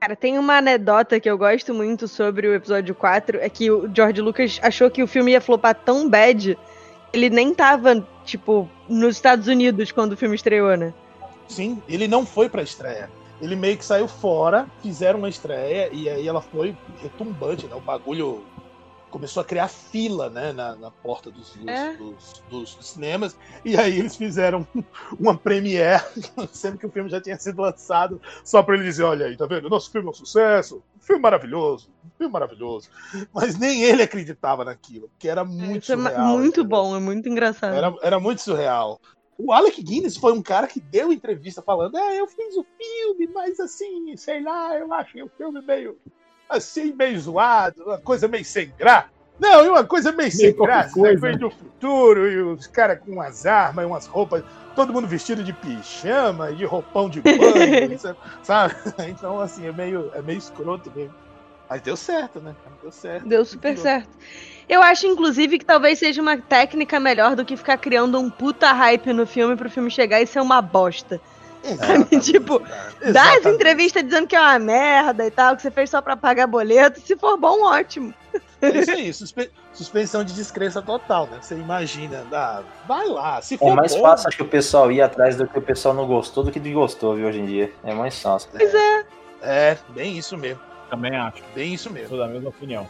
[0.00, 3.90] Cara, tem uma anedota que eu gosto muito sobre o episódio 4, é que o
[3.92, 6.58] George Lucas achou que o filme ia flopar tão bad,
[7.12, 10.94] ele nem tava, tipo, nos Estados Unidos quando o filme estreou, né?
[11.48, 13.10] Sim, ele não foi pra estreia.
[13.42, 17.74] Ele meio que saiu fora, fizeram uma estreia e aí ela foi retumbante, né?
[17.74, 18.46] O bagulho
[19.10, 21.92] começou a criar fila, né, na, na porta dos, É.
[21.96, 23.36] dos- dos- dos cinemas.
[23.62, 24.66] E aí eles fizeram
[25.20, 26.02] uma premiere,
[26.50, 29.44] sendo que o filme já tinha sido lançado, só pra ele dizer, olha aí, tá
[29.44, 29.68] vendo?
[29.68, 32.88] Nosso filme é um sucesso, um filme maravilhoso, um filme maravilhoso.
[33.34, 36.38] Mas nem ele acreditava naquilo, porque era muito é surreal.
[36.38, 36.78] muito entendeu?
[36.78, 37.74] bom, é muito engraçado.
[37.74, 38.98] Era, era muito surreal.
[39.44, 43.28] O Alec Guinness foi um cara que deu entrevista falando: É, eu fiz o filme,
[43.34, 45.98] mas assim, sei lá, eu achei o filme meio
[46.48, 49.08] assim, meio zoado, uma coisa meio sem graça.
[49.40, 51.14] Não, e uma coisa meio sem qualquer graça, coisa.
[51.14, 51.20] né?
[51.20, 54.44] Coisa do futuro, e os caras com umas armas, umas roupas,
[54.76, 57.98] todo mundo vestido de pijama, de roupão de banho,
[58.42, 58.74] sabe?
[59.08, 61.14] Então, assim, é meio, é meio escroto mesmo.
[61.72, 62.54] Mas deu certo, né?
[62.82, 63.26] Deu certo.
[63.26, 63.82] Deu super Virou.
[63.82, 64.08] certo.
[64.68, 68.70] Eu acho, inclusive, que talvez seja uma técnica melhor do que ficar criando um puta
[68.72, 71.18] hype no filme pro filme chegar e ser uma bosta.
[71.64, 72.60] Exatamente, Tipo.
[73.10, 76.14] Dá as entrevistas dizendo que é uma merda e tal, que você fez só pra
[76.14, 77.00] pagar boleto.
[77.00, 78.12] Se for bom, ótimo.
[78.60, 81.38] É isso aí, suspe- suspensão de descrença total, né?
[81.40, 84.92] Você imagina, dá, vai lá, se É for mais bom, fácil acho que o pessoal
[84.92, 87.40] ir atrás do que o pessoal não gostou do que do que gostou, viu, hoje
[87.40, 87.72] em dia.
[87.82, 88.50] É mais fácil.
[88.52, 89.04] Pois é.
[89.44, 90.60] É, bem isso mesmo,
[90.92, 91.42] Também acho.
[91.54, 92.10] bem isso mesmo.
[92.10, 92.86] Sou da mesma opinião.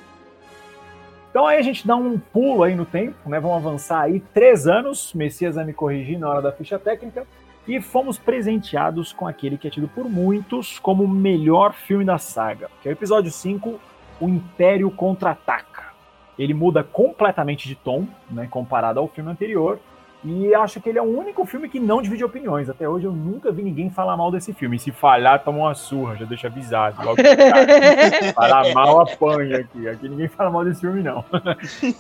[1.31, 3.39] Então aí a gente dá um pulo aí no tempo, né?
[3.39, 5.15] Vamos avançar aí três anos.
[5.15, 7.25] Messias vai me corrigir na hora da ficha técnica.
[7.67, 12.19] E fomos presenteados com aquele que é tido por muitos como o melhor filme da
[12.19, 13.79] saga, que é o episódio 5,
[14.21, 15.93] O Império Contra-Ataca.
[16.37, 19.79] Ele muda completamente de tom, né, comparado ao filme anterior,
[20.25, 22.71] e acho que ele é o único filme que não divide opiniões.
[22.71, 24.77] Até hoje eu nunca vi ninguém falar mal desse filme.
[24.77, 27.05] E se falhar, toma uma surra, já deixa avisado.
[27.05, 27.17] Logo
[28.35, 29.89] falar mal, apanha aqui.
[29.89, 31.25] Aqui ninguém fala mal desse filme, não.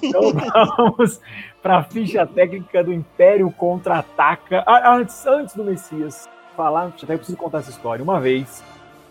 [0.02, 0.32] Então
[0.76, 1.20] vamos
[1.60, 4.62] para a ficha técnica do Império Contra-Ataca.
[4.66, 8.02] Ah, antes, antes do Messias falar, até eu preciso contar essa história.
[8.02, 8.62] Uma vez,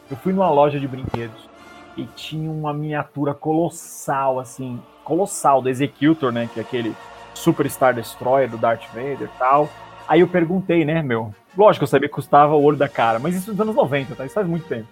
[0.09, 1.49] eu fui numa loja de brinquedos
[1.97, 6.49] e tinha uma miniatura colossal, assim, colossal do Executor, né?
[6.53, 6.95] Que é aquele
[7.41, 9.69] Super Star Destroyer do Darth Vader e tal.
[10.07, 11.33] Aí eu perguntei, né, meu?
[11.57, 14.25] Lógico, eu sabia que custava o olho da cara, mas isso nos anos 90, tá?
[14.25, 14.87] Isso faz muito tempo.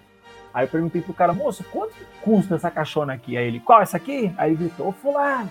[0.53, 3.37] Aí eu perguntei pro cara, moço, quanto custa essa caixona aqui?
[3.37, 4.33] Aí ele, qual essa aqui?
[4.37, 5.49] Aí ele gritou, fulano,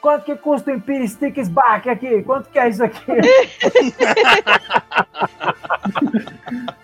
[0.00, 2.22] quanto que custa o Empire Sticks Back aqui?
[2.22, 3.00] Quanto que é isso aqui?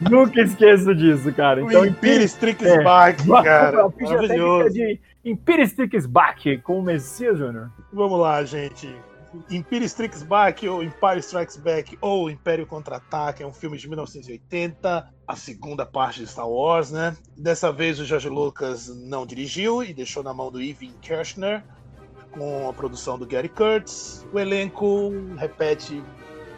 [0.00, 1.60] Nunca esqueço disso, cara.
[1.60, 3.88] Então, o Empire Sticks é, Back, cara.
[3.88, 4.70] Maravilhoso.
[4.70, 7.70] de Empire Sticks Back com o Messias, Júnior.
[7.92, 8.94] Vamos lá, gente.
[9.50, 15.08] Empire Strikes Back ou Empire Strikes Back ou Império Contra-Ataque é um filme de 1980,
[15.26, 17.16] a segunda parte de Star Wars, né?
[17.36, 21.64] Dessa vez o George Lucas não dirigiu e deixou na mão do Ivan Kershner,
[22.30, 24.26] com a produção do Gary Kurtz.
[24.32, 26.02] O elenco repete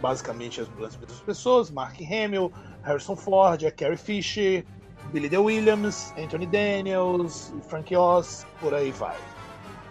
[0.01, 4.65] basicamente as mesmas pessoas: Mark Hamill, Harrison Ford, a Carrie Fisher,
[5.12, 5.37] Billy D.
[5.37, 9.17] Williams, Anthony Daniels, Frank Oz, por aí vai.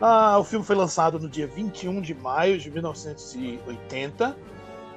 [0.01, 4.36] Ah, o filme foi lançado no dia 21 de maio de 1980,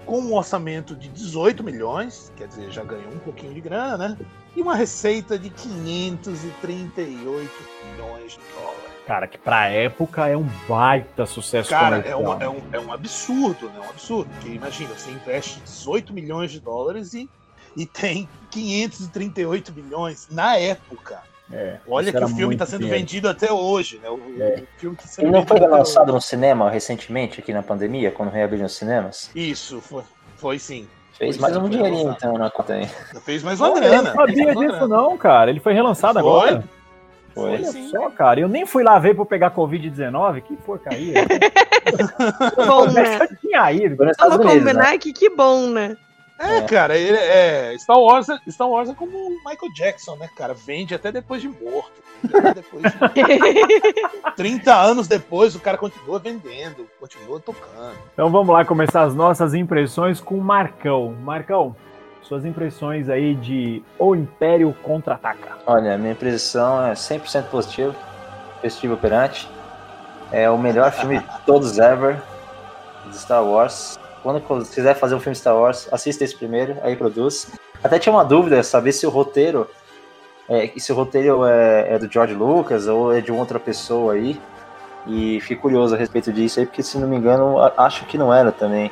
[0.05, 4.19] com um orçamento de 18 milhões, quer dizer, já ganhou um pouquinho de grana, né?
[4.57, 7.53] E uma receita de 538
[7.93, 8.89] milhões de dólares.
[9.07, 12.93] Cara, que pra época é um baita sucesso Cara, é um, é, um, é um
[12.93, 13.81] absurdo, né?
[13.81, 14.29] Um absurdo.
[14.35, 17.29] Porque imagina, você investe 18 milhões de dólares e,
[17.77, 21.23] e tem 538 milhões na época.
[21.51, 22.99] É, Olha que o filme está sendo dinheiro.
[22.99, 24.11] vendido até hoje, né?
[24.11, 24.63] O, é.
[24.63, 28.31] o filme tá sendo Ele não foi lançado no cinema recentemente, aqui na pandemia, quando
[28.31, 29.31] reabriram os cinemas?
[29.35, 30.03] Isso, foi,
[30.37, 30.87] foi sim.
[31.15, 32.89] Fez foi mais sim, um dinheirinho então na conta aí.
[33.25, 33.97] Fez mais uma grana.
[33.97, 35.51] Eu não sabia disso não, cara.
[35.51, 36.29] Ele foi relançado foi.
[36.29, 36.65] agora.
[37.35, 37.51] Foi.
[37.53, 37.89] Olha sim.
[37.89, 38.41] só, cara.
[38.41, 40.43] Eu nem fui lá ver pra pegar Covid-19.
[40.43, 41.15] Que porcaria.
[42.67, 43.19] bom, né?
[43.21, 43.97] Eu tinha ido.
[43.97, 44.99] Vamos combinar né?
[44.99, 45.97] que que bom, né?
[46.39, 47.77] É, é, cara, ele é.
[47.79, 50.55] Star Wars, Star Wars é como o Michael Jackson, né, cara?
[50.55, 52.01] Vende até depois de morto.
[52.23, 54.35] Depois de...
[54.37, 57.97] 30 anos depois, o cara continua vendendo, continua tocando.
[58.13, 61.13] Então vamos lá começar as nossas impressões com o Marcão.
[61.25, 61.75] Marcão,
[62.23, 65.59] suas impressões aí de O Império Contra-Ataca.
[65.67, 67.95] Olha, minha impressão é 100% positiva,
[68.61, 69.49] festivo operante.
[70.31, 72.21] É o melhor filme de todos ever
[73.07, 73.99] de Star Wars
[74.47, 77.51] quando quiser fazer um filme Star Wars, assista esse primeiro, aí produz.
[77.83, 79.69] Até tinha uma dúvida, saber se o roteiro
[80.49, 84.41] é, se o roteiro é, é, do George Lucas ou é de outra pessoa aí.
[85.07, 88.33] E fico curioso a respeito disso aí, porque se não me engano, acho que não
[88.33, 88.91] era também.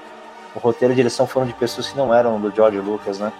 [0.54, 3.32] O roteiro e a direção foram de pessoas que não eram do George Lucas, né?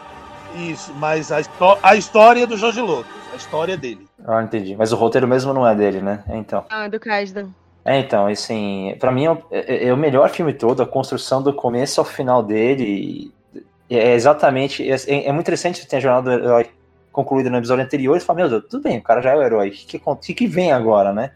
[0.54, 1.38] Isso, mas a,
[1.82, 4.06] a história é do George Lucas, a história dele.
[4.26, 4.74] Ah, entendi.
[4.76, 6.22] Mas o roteiro mesmo não é dele, né?
[6.28, 6.64] Então.
[6.68, 7.48] Ah, é do Kasdan.
[7.87, 11.55] É, então, assim, para mim é, é, é, o melhor filme todo, a construção do
[11.55, 13.33] começo ao final dele.
[13.88, 14.83] É exatamente.
[14.90, 16.66] É, é, muito interessante tenha a jornada do herói
[17.12, 19.42] concluída no episódio anterior e fala, meu Deus, tudo bem, o cara já é o
[19.42, 19.68] herói.
[19.68, 21.31] O que, que, que vem agora, né?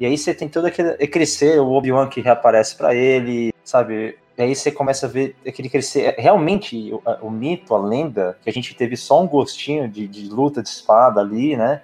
[0.00, 4.16] E aí você tem todo aquele é crescer, o Obi-Wan que reaparece para ele, sabe?
[4.38, 6.14] E aí você começa a ver aquele crescer.
[6.16, 10.28] Realmente, o, o, mito, a lenda, que a gente teve só um gostinho de, de
[10.30, 11.82] luta de espada ali, né?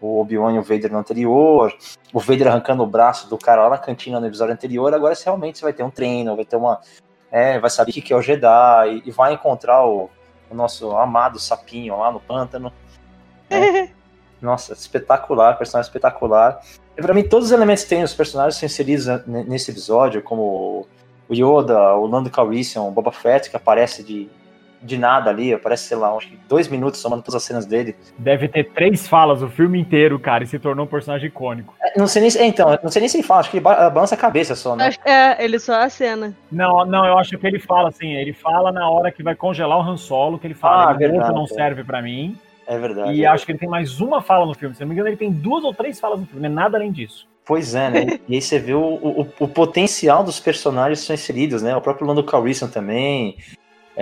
[0.00, 1.72] O Obi-Wan e o Vader no anterior,
[2.12, 5.24] o Vader arrancando o braço do cara lá na cantina no episódio anterior, agora você
[5.24, 6.80] realmente vai ter um treino, vai ter uma.
[7.30, 10.10] É, vai saber o que é o Jedi, e vai encontrar o,
[10.50, 12.72] o nosso amado sapinho lá no pântano.
[13.48, 13.88] É.
[14.40, 16.60] Nossa, espetacular, personagem espetacular.
[16.96, 20.86] E pra mim, todos os elementos que tem os personagens são inseridos nesse episódio, como
[21.28, 24.28] o Yoda, o Lando Calrissian, o Boba Fett, que aparece de,
[24.82, 27.94] de nada ali, parece, sei lá, acho que dois minutos somando todas as cenas dele.
[28.18, 31.74] Deve ter três falas o filme inteiro, cara, e se tornou um personagem icônico.
[31.82, 33.64] É, não sei nem se, então, não sei nem se ele fala, acho que ele
[33.64, 34.90] balança a cabeça só, né?
[35.04, 36.34] É, ele só acena.
[36.50, 39.78] Não, não, eu acho que ele fala assim, ele fala na hora que vai congelar
[39.78, 41.48] o Han Solo, que ele fala, ah, verdade, não é.
[41.48, 42.36] serve para mim.
[42.66, 43.12] É verdade.
[43.12, 45.08] E é acho que ele tem mais uma fala no filme, se não me engano
[45.08, 47.28] ele tem duas ou três falas no filme, não é nada além disso.
[47.44, 48.20] Pois é, né?
[48.28, 51.74] e aí você vê o, o, o, potencial dos personagens que são inseridos, né?
[51.74, 53.36] O próprio Lando Calrissian também,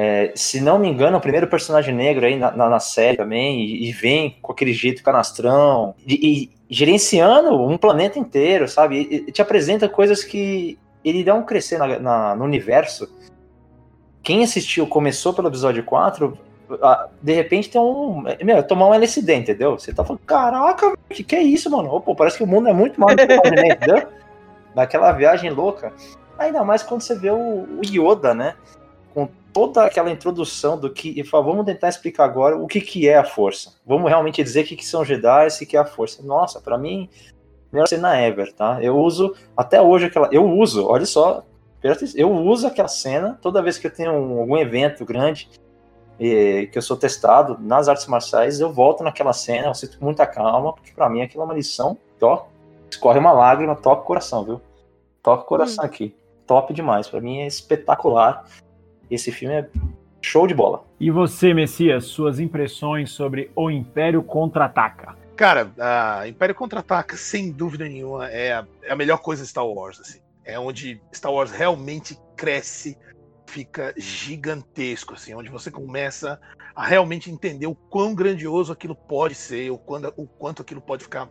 [0.00, 3.64] É, se não me engano, o primeiro personagem negro aí na, na, na série também,
[3.64, 9.08] e, e, vem com aquele jeito canastrão, e, e, gerenciando um planeta inteiro, sabe?
[9.10, 13.12] E, te apresenta coisas que ele dá um crescer na, na, no universo.
[14.22, 16.38] Quem assistiu, começou pelo episódio 4,
[17.20, 18.22] de repente tem um.
[18.44, 19.80] Meu, tomar um LSD, entendeu?
[19.80, 21.92] Você tá falando, caraca, o que, que é isso, mano?
[21.92, 24.06] Opa, parece que o mundo é muito o entendeu?
[24.76, 25.92] Daquela viagem louca.
[26.38, 28.54] Ainda mais quando você vê o, o Yoda, né?
[29.12, 29.28] Com
[29.66, 31.18] toda aquela introdução do que.
[31.18, 33.74] E fala, vamos tentar explicar agora o que, que é a força.
[33.84, 36.22] Vamos realmente dizer o que, que são Jedi e o que é a força.
[36.22, 37.08] Nossa, para mim,
[37.72, 38.78] melhor cena ever, tá?
[38.80, 40.28] Eu uso, até hoje, aquela.
[40.30, 41.42] Eu uso, olha só.
[42.14, 45.48] Eu uso aquela cena toda vez que eu tenho um, algum evento grande
[46.18, 50.72] que eu sou testado nas artes marciais, eu volto naquela cena, eu sinto muita calma,
[50.72, 52.46] porque para mim aquilo é uma lição, ó,
[52.90, 54.60] escorre uma lágrima, toca o coração, viu?
[55.22, 55.86] Toca o coração hum.
[55.86, 56.16] aqui.
[56.48, 58.44] Top demais, para mim é espetacular.
[59.10, 59.68] Esse filme é
[60.20, 60.84] show de bola.
[61.00, 65.16] E você, Messias, suas impressões sobre O Império Contra-Ataca?
[65.36, 69.66] Cara, a Império Contra-Ataca, sem dúvida nenhuma, é a, é a melhor coisa de Star
[69.66, 70.20] Wars, assim.
[70.44, 72.96] É onde Star Wars realmente cresce
[73.46, 76.38] fica gigantesco, assim, onde você começa
[76.74, 81.04] a realmente entender o quão grandioso aquilo pode ser, o, quando, o quanto aquilo pode
[81.04, 81.30] ficar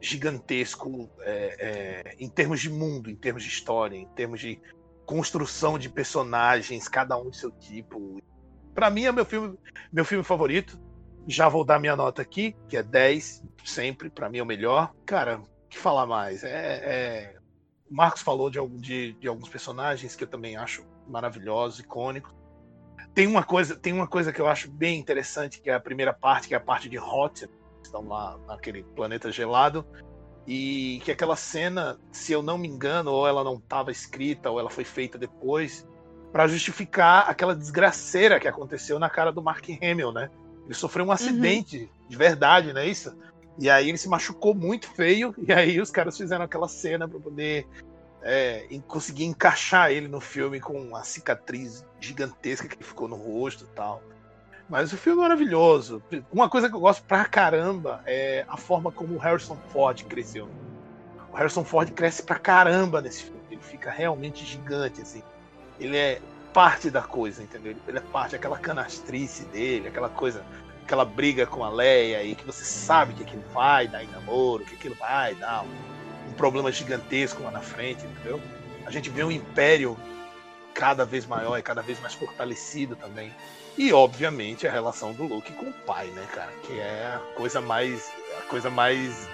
[0.00, 4.60] gigantesco é, é, em termos de mundo, em termos de história, em termos de
[5.06, 8.20] construção de personagens, cada um de seu tipo.
[8.74, 9.56] Para mim é meu filme,
[9.90, 10.78] meu filme favorito.
[11.28, 14.92] Já vou dar minha nota aqui, que é 10, sempre, para mim é o melhor.
[15.04, 16.44] Cara, o que falar mais?
[16.44, 17.36] É, é...
[17.90, 22.34] O Marcos falou de, de, de alguns personagens que eu também acho maravilhosos, icônicos.
[23.14, 26.12] Tem uma coisa, tem uma coisa que eu acho bem interessante, que é a primeira
[26.12, 27.48] parte, que é a parte de Hot,
[27.82, 29.86] estão lá naquele planeta gelado,
[30.46, 34.60] e que aquela cena, se eu não me engano, ou ela não estava escrita, ou
[34.60, 35.86] ela foi feita depois,
[36.32, 40.30] para justificar aquela desgraceira que aconteceu na cara do Mark Hamill, né?
[40.64, 41.14] Ele sofreu um uhum.
[41.14, 42.08] acidente uhum.
[42.08, 43.16] de verdade, não é isso?
[43.58, 47.18] E aí ele se machucou muito feio, e aí os caras fizeram aquela cena para
[47.18, 47.66] poder
[48.22, 53.74] é, conseguir encaixar ele no filme com uma cicatriz gigantesca que ficou no rosto e
[53.74, 54.02] tal.
[54.68, 56.02] Mas o filme é maravilhoso.
[56.32, 60.48] Uma coisa que eu gosto pra caramba é a forma como o Harrison Ford cresceu.
[61.32, 63.40] O Harrison Ford cresce pra caramba nesse filme.
[63.50, 65.22] Ele fica realmente gigante, assim.
[65.78, 66.20] Ele é
[66.52, 67.76] parte da coisa, entendeu?
[67.86, 70.44] Ele é parte daquela canastrice dele, aquela coisa,
[70.82, 74.64] aquela briga com a Leia e que você sabe que aquilo vai dar em namoro,
[74.64, 75.64] que aquilo vai dar
[76.36, 78.40] problema gigantesco lá na frente, entendeu?
[78.84, 79.96] A gente vê um império
[80.74, 83.32] cada vez maior e cada vez mais fortalecido também.
[83.78, 87.60] E obviamente a relação do Luke com o pai, né, cara, que é a coisa
[87.60, 89.28] mais a coisa mais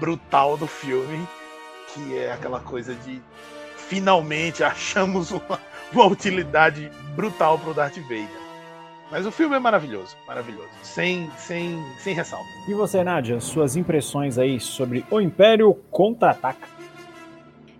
[0.00, 1.26] brutal do filme,
[1.94, 3.22] que é aquela coisa de
[3.76, 5.60] finalmente achamos uma,
[5.92, 8.46] uma utilidade brutal pro Darth Vader.
[9.10, 12.48] Mas o filme é maravilhoso, maravilhoso, sem, sem, sem ressalva.
[12.68, 16.66] E você, Nádia, suas impressões aí sobre o Império Contra-Ataca?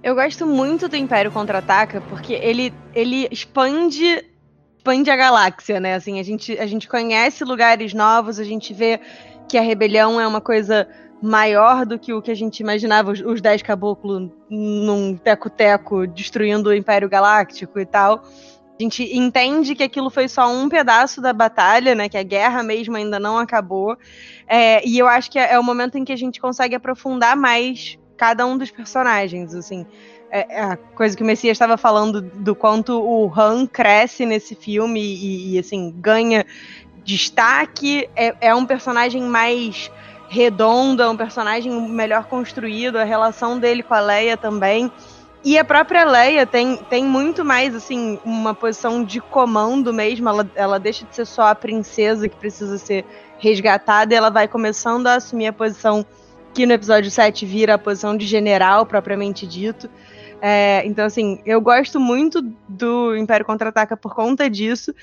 [0.00, 4.24] Eu gosto muito do Império Contra-Ataca porque ele, ele expande
[4.86, 5.94] expande a galáxia, né?
[5.94, 9.00] Assim, a gente, a gente conhece lugares novos, a gente vê
[9.48, 10.88] que a rebelião é uma coisa
[11.20, 16.70] maior do que o que a gente imaginava, os, os Dez Caboclos num teco-teco destruindo
[16.70, 18.22] o Império Galáctico e tal.
[18.78, 22.08] A gente entende que aquilo foi só um pedaço da batalha, né?
[22.08, 23.96] Que a guerra mesmo ainda não acabou.
[24.46, 27.98] É, e eu acho que é o momento em que a gente consegue aprofundar mais
[28.16, 29.86] cada um dos personagens, assim.
[30.30, 34.54] É, é a coisa que o Messias estava falando do quanto o Han cresce nesse
[34.54, 36.44] filme e, e assim, ganha
[37.04, 38.08] destaque.
[38.16, 39.90] É, é um personagem mais
[40.28, 44.90] redondo, é um personagem melhor construído, a relação dele com a Leia também.
[45.44, 50.28] E a própria Leia tem, tem muito mais, assim, uma posição de comando mesmo.
[50.28, 53.04] Ela, ela deixa de ser só a princesa que precisa ser
[53.38, 56.04] resgatada e ela vai começando a assumir a posição
[56.52, 59.88] que no episódio 7 vira a posição de general, propriamente dito.
[60.40, 64.94] É, então, assim, eu gosto muito do Império Contra-Ataca por conta disso.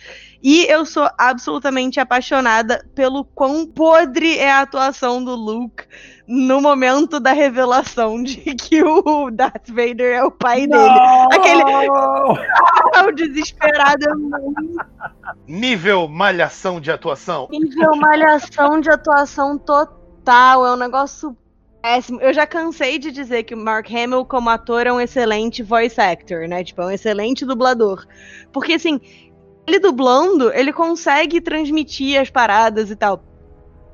[0.41, 5.85] E eu sou absolutamente apaixonada pelo quão podre é a atuação do Luke
[6.27, 10.77] no momento da revelação de que o Darth Vader é o pai Não!
[10.77, 10.99] dele.
[11.33, 11.63] Aquele.
[13.07, 14.05] o desesperado.
[15.47, 17.47] Nível malhação de atuação.
[17.51, 20.65] Nível malhação de atuação total.
[20.65, 21.35] É um negócio
[21.83, 22.21] péssimo.
[22.21, 25.99] Eu já cansei de dizer que o Mark Hamill, como ator, é um excelente voice
[25.99, 26.63] actor, né?
[26.63, 28.07] Tipo, é um excelente dublador.
[28.53, 29.01] Porque, assim,
[29.67, 33.21] ele dublando, ele consegue transmitir as paradas e tal.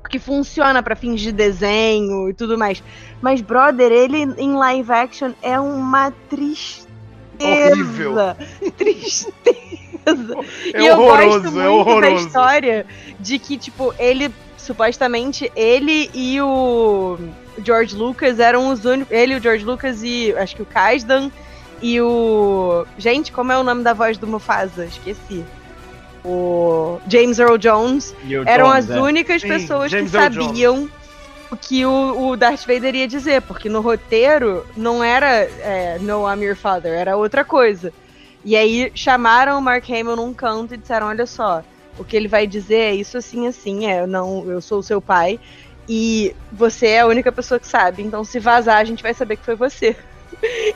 [0.08, 2.82] Que funciona para fins de desenho e tudo mais.
[3.20, 6.88] Mas, brother, ele em live action é uma tristeza.
[7.42, 8.14] Horrível.
[8.76, 9.80] Tristeza.
[10.72, 12.86] É e eu gosto muito é da história
[13.18, 14.32] de que, tipo, ele
[14.70, 17.18] supostamente ele e o
[17.64, 19.12] George Lucas eram os únicos.
[19.12, 21.28] Ele, o George Lucas e acho que o Kasdan
[21.82, 22.86] e o.
[22.96, 24.84] Gente, como é o nome da voz do Mufasa?
[24.84, 25.44] Esqueci.
[26.24, 28.14] O James Earl Jones
[28.46, 29.00] eram Jones, as é.
[29.00, 30.90] únicas Sim, pessoas James que Earl sabiam Jones.
[31.50, 36.30] o que o, o, Darth Vader ia dizer, porque no roteiro não era é, No,
[36.30, 37.92] I'm your father, era outra coisa.
[38.44, 41.64] E aí chamaram o Mark Hamill num canto e disseram: olha só,
[42.00, 45.02] o que ele vai dizer é isso assim, assim, é, não, eu sou o seu
[45.02, 45.38] pai
[45.86, 49.36] e você é a única pessoa que sabe, então se vazar a gente vai saber
[49.36, 49.94] que foi você.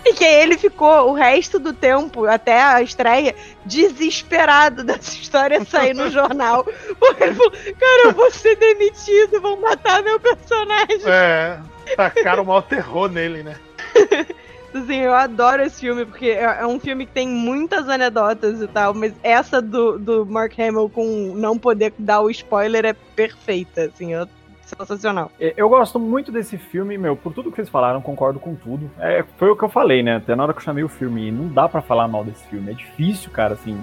[0.05, 5.95] E que ele ficou o resto do tempo, até a estreia, desesperado dessa história sair
[5.95, 6.65] no jornal.
[6.99, 11.01] Porque ele falou, cara, eu vou ser demitido, vão matar meu personagem.
[11.07, 11.61] É,
[11.97, 13.57] tacaram o maior terror nele, né?
[14.75, 18.67] Assim, eu adoro esse filme, porque é, é um filme que tem muitas anedotas e
[18.67, 23.85] tal, mas essa do, do Mark Hamill com não poder dar o spoiler é perfeita,
[23.85, 24.27] assim, eu
[24.65, 25.31] sensacional.
[25.39, 28.91] Eu gosto muito desse filme, meu, por tudo que vocês falaram, concordo com tudo.
[28.99, 30.17] É, foi o que eu falei, né?
[30.17, 32.71] Até na hora que eu chamei o filme, não dá para falar mal desse filme.
[32.71, 33.79] É difícil, cara, assim.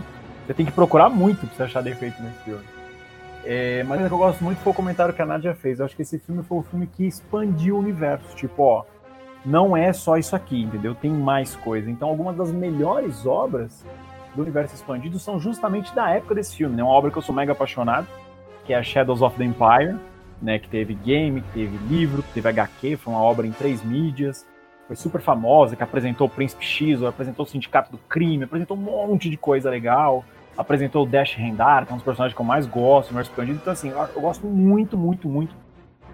[0.45, 2.63] Você tem que procurar muito pra você achar defeito nesse filme.
[3.45, 5.79] É, mas o que eu gosto muito foi o comentário que a Nadia fez.
[5.79, 8.35] Eu acho que esse filme foi o filme que expandiu o universo.
[8.35, 8.83] Tipo, ó,
[9.45, 10.93] não é só isso aqui, entendeu?
[10.93, 11.89] Tem mais coisa.
[11.89, 13.85] Então, algumas das melhores obras
[14.35, 16.83] do universo expandido são justamente da época desse filme, né?
[16.83, 18.07] Uma obra que eu sou mega apaixonado,
[18.65, 19.97] que é Shadows of the Empire,
[20.41, 20.59] né?
[20.59, 24.45] Que teve game, que teve livro, que teve HQ, foi uma obra em três mídias,
[24.87, 28.81] foi super famosa, que apresentou o Príncipe X, apresentou o Sindicato do Crime, apresentou um
[28.81, 30.23] monte de coisa legal,
[30.57, 33.31] apresentou o Dash Rendar, que é um dos personagens que eu mais gosto, o universo
[33.31, 33.59] expandido.
[33.61, 35.55] Então, assim, eu, eu gosto muito, muito, muito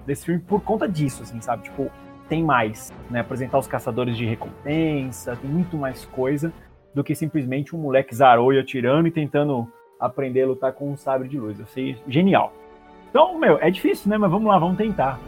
[0.06, 1.64] desse filme por conta disso, assim, sabe?
[1.64, 1.92] Tipo,
[2.28, 3.22] tem mais, né?
[3.22, 6.52] Apresentar os caçadores de recompensa, tem muito mais coisa
[6.94, 9.68] do que simplesmente um moleque zaroio atirando e tentando
[10.00, 11.60] aprender a lutar com um sabre de luz.
[11.60, 12.54] Eu sei, genial.
[13.10, 14.18] Então, meu, é difícil, né?
[14.18, 15.20] Mas vamos lá, vamos tentar.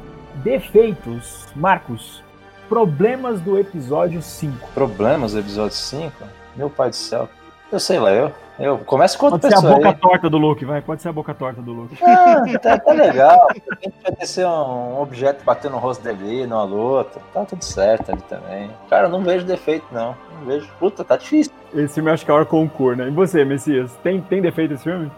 [0.43, 2.23] Defeitos, Marcos.
[2.67, 4.69] Problemas do episódio 5.
[4.73, 6.13] Problemas do episódio 5?
[6.55, 7.27] Meu pai do céu.
[7.71, 8.31] Eu sei lá, eu.
[8.59, 9.95] Eu começo com outra Pode ser a boca aí.
[9.95, 10.81] torta do Luke, vai.
[10.81, 11.97] Pode ser a boca torta do Luke.
[12.03, 13.47] Ah, tá, tá legal.
[14.17, 17.21] Vai ser um objeto batendo no rosto dele, numa luta.
[17.33, 18.69] Tá tudo certo ali também.
[18.89, 20.15] Cara, eu não vejo defeito, não.
[20.35, 20.67] Não vejo.
[20.77, 21.53] Puta, tá difícil.
[21.73, 23.07] Esse filme acho que é hora concurso, né?
[23.07, 23.93] E você, Messias?
[24.03, 25.09] Tem, tem defeito esse filme?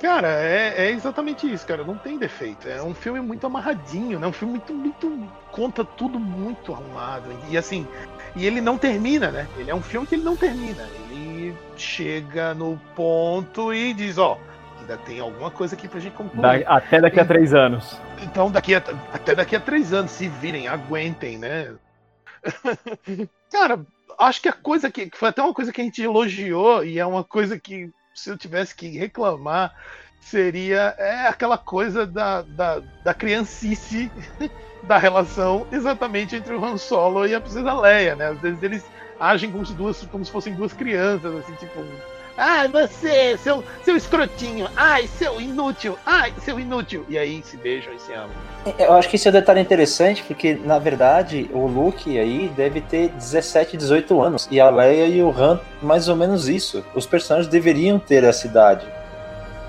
[0.00, 1.84] Cara, é, é, exatamente isso, cara.
[1.84, 2.68] Não tem defeito.
[2.68, 4.26] É um filme muito amarradinho, né?
[4.26, 5.28] Um filme muito, muito.
[5.50, 7.24] conta tudo muito arrumado.
[7.48, 7.86] E assim,
[8.34, 9.46] e ele não termina, né?
[9.56, 10.84] Ele é um filme que ele não termina.
[11.10, 11.11] Ele
[11.76, 14.38] chega no ponto e diz, ó,
[14.80, 16.64] ainda tem alguma coisa aqui pra gente concluir.
[16.64, 17.98] Da, até daqui a três anos.
[18.22, 18.82] Então, daqui a,
[19.12, 21.74] até daqui a três anos, se virem, aguentem, né?
[23.50, 23.80] Cara,
[24.18, 25.10] acho que a coisa que.
[25.14, 28.36] Foi até uma coisa que a gente elogiou, e é uma coisa que, se eu
[28.36, 29.72] tivesse que reclamar,
[30.20, 34.10] seria é aquela coisa da, da, da criancice
[34.84, 38.28] da relação exatamente entre o Han Solo e a princesa Leia, né?
[38.28, 38.84] Às vezes eles
[39.22, 41.80] agem como se, duas, como se fossem duas crianças, assim, tipo.
[42.36, 44.66] Ah, você, seu, seu escrotinho.
[44.74, 45.98] Ai, seu inútil.
[46.04, 47.04] Ai, seu inútil.
[47.08, 48.30] E aí se beijam e se amam.
[48.78, 52.50] É, eu acho que esse é um detalhe interessante, porque na verdade o Luke aí
[52.56, 54.48] deve ter 17, 18 anos.
[54.50, 56.82] E a Leia e o Han, mais ou menos isso.
[56.94, 58.86] Os personagens deveriam ter essa idade.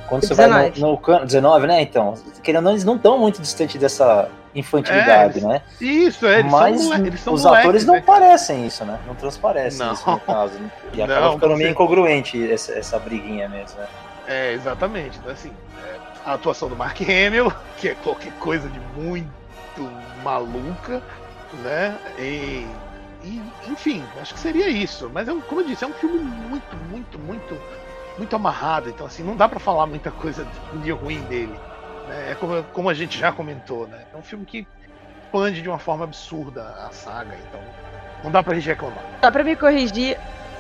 [0.08, 0.70] Quando você 19.
[0.72, 1.82] vai no, no 19, né?
[1.82, 5.62] Então, querendo ou não, eles não estão muito distante dessa infantilidade, é, né?
[5.82, 8.04] Isso, é, eles Mas são, eles são os moleques, atores não né?
[8.06, 9.00] parecem isso, né?
[9.08, 9.94] Não transparecem não.
[9.94, 10.54] isso no caso.
[10.60, 10.72] Né?
[10.94, 13.88] E acaba não, ficando meio incongruente essa, essa briguinha mesmo, né?
[14.28, 15.18] É, exatamente.
[15.20, 15.52] Então, assim,
[15.84, 19.30] é, a atuação do Mark Hamill, que é qualquer coisa de muito
[20.24, 21.02] maluca,
[21.64, 21.98] né?
[22.20, 22.68] E,
[23.24, 25.10] e, enfim, acho que seria isso.
[25.14, 27.62] Mas, é, como eu disse, é um filme muito, muito, muito,
[28.18, 28.90] muito amarrado.
[28.90, 30.46] Então, assim, não dá para falar muita coisa
[30.82, 31.56] de ruim dele.
[32.08, 32.32] Né?
[32.32, 34.04] É como, como a gente já comentou, né?
[34.14, 34.68] É um filme que
[35.26, 37.60] expande de uma forma absurda a saga, então
[38.24, 39.04] não dá pra gente reclamar.
[39.22, 40.18] Só pra me corrigir,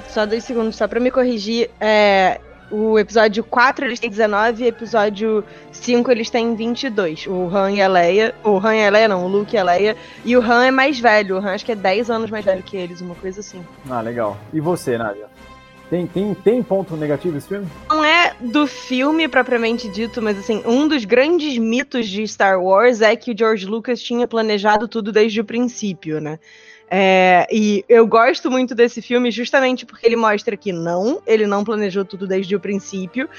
[0.09, 2.39] só dois segundos, só pra me corrigir, é,
[2.71, 7.27] o episódio 4 eles têm 19 e episódio 5 eles têm 22.
[7.27, 8.33] O Han e a Leia.
[8.43, 9.95] O Han e a Leia não, o Luke e a Leia.
[10.25, 11.35] E o Han é mais velho.
[11.35, 13.63] O Han acho que é 10 anos mais velho que eles, uma coisa assim.
[13.87, 14.37] Ah, legal.
[14.51, 15.27] E você, Nádia?
[15.93, 17.67] Tem, tem, tem ponto negativo esse filme?
[17.87, 22.99] Não é do filme propriamente dito, mas assim, um dos grandes mitos de Star Wars
[22.99, 26.39] é que o George Lucas tinha planejado tudo desde o princípio, né?
[26.89, 31.63] É, e eu gosto muito desse filme justamente porque ele mostra que não, ele não
[31.63, 33.29] planejou tudo desde o princípio,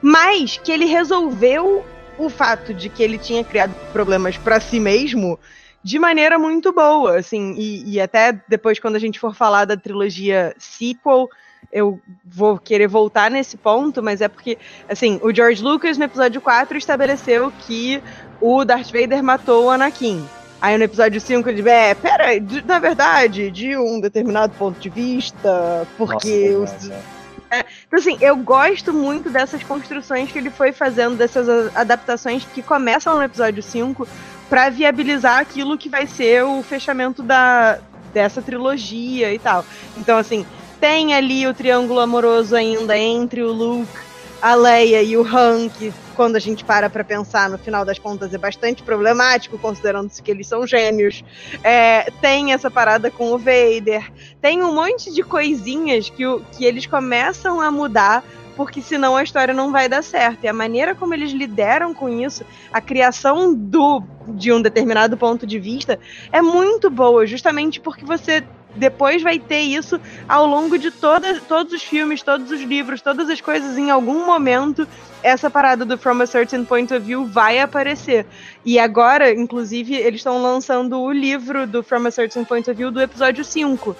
[0.00, 1.84] mas que ele resolveu
[2.16, 5.36] o fato de que ele tinha criado problemas para si mesmo
[5.82, 9.76] de maneira muito boa, assim, e, e, até depois quando a gente for falar da
[9.76, 11.28] trilogia sequel,
[11.74, 14.56] eu vou querer voltar nesse ponto, mas é porque,
[14.88, 18.00] assim, o George Lucas no episódio 4 estabeleceu que
[18.40, 20.24] o Darth Vader matou o Anakin.
[20.60, 22.28] Aí no episódio 5 ele diz, é, pera,
[22.64, 26.90] na verdade, de um determinado ponto de vista, porque Nossa, os,
[27.50, 32.62] é, então, assim, eu gosto muito dessas construções que ele foi fazendo, dessas adaptações que
[32.62, 34.06] começam no episódio 5
[34.48, 37.78] para viabilizar aquilo que vai ser o fechamento da,
[38.12, 39.64] dessa trilogia e tal.
[39.96, 40.46] Então, assim,
[40.80, 43.92] tem ali o triângulo amoroso ainda entre o Luke,
[44.40, 47.98] a Leia e o Han, que quando a gente para para pensar, no final das
[47.98, 51.24] contas é bastante problemático, considerando-se que eles são gêmeos.
[51.62, 54.10] É, tem essa parada com o Vader.
[54.40, 58.22] Tem um monte de coisinhas que, que eles começam a mudar
[58.56, 60.44] porque senão a história não vai dar certo.
[60.44, 65.46] E a maneira como eles lideram com isso, a criação do de um determinado ponto
[65.46, 65.98] de vista
[66.32, 68.42] é muito boa, justamente porque você
[68.76, 73.40] depois vai ter isso ao longo de todos os filmes, todos os livros, todas as
[73.40, 74.86] coisas, em algum momento,
[75.22, 78.26] essa parada do From a Certain Point of View vai aparecer.
[78.64, 82.90] E agora, inclusive, eles estão lançando o livro do From a Certain Point of View
[82.90, 83.96] do episódio 5.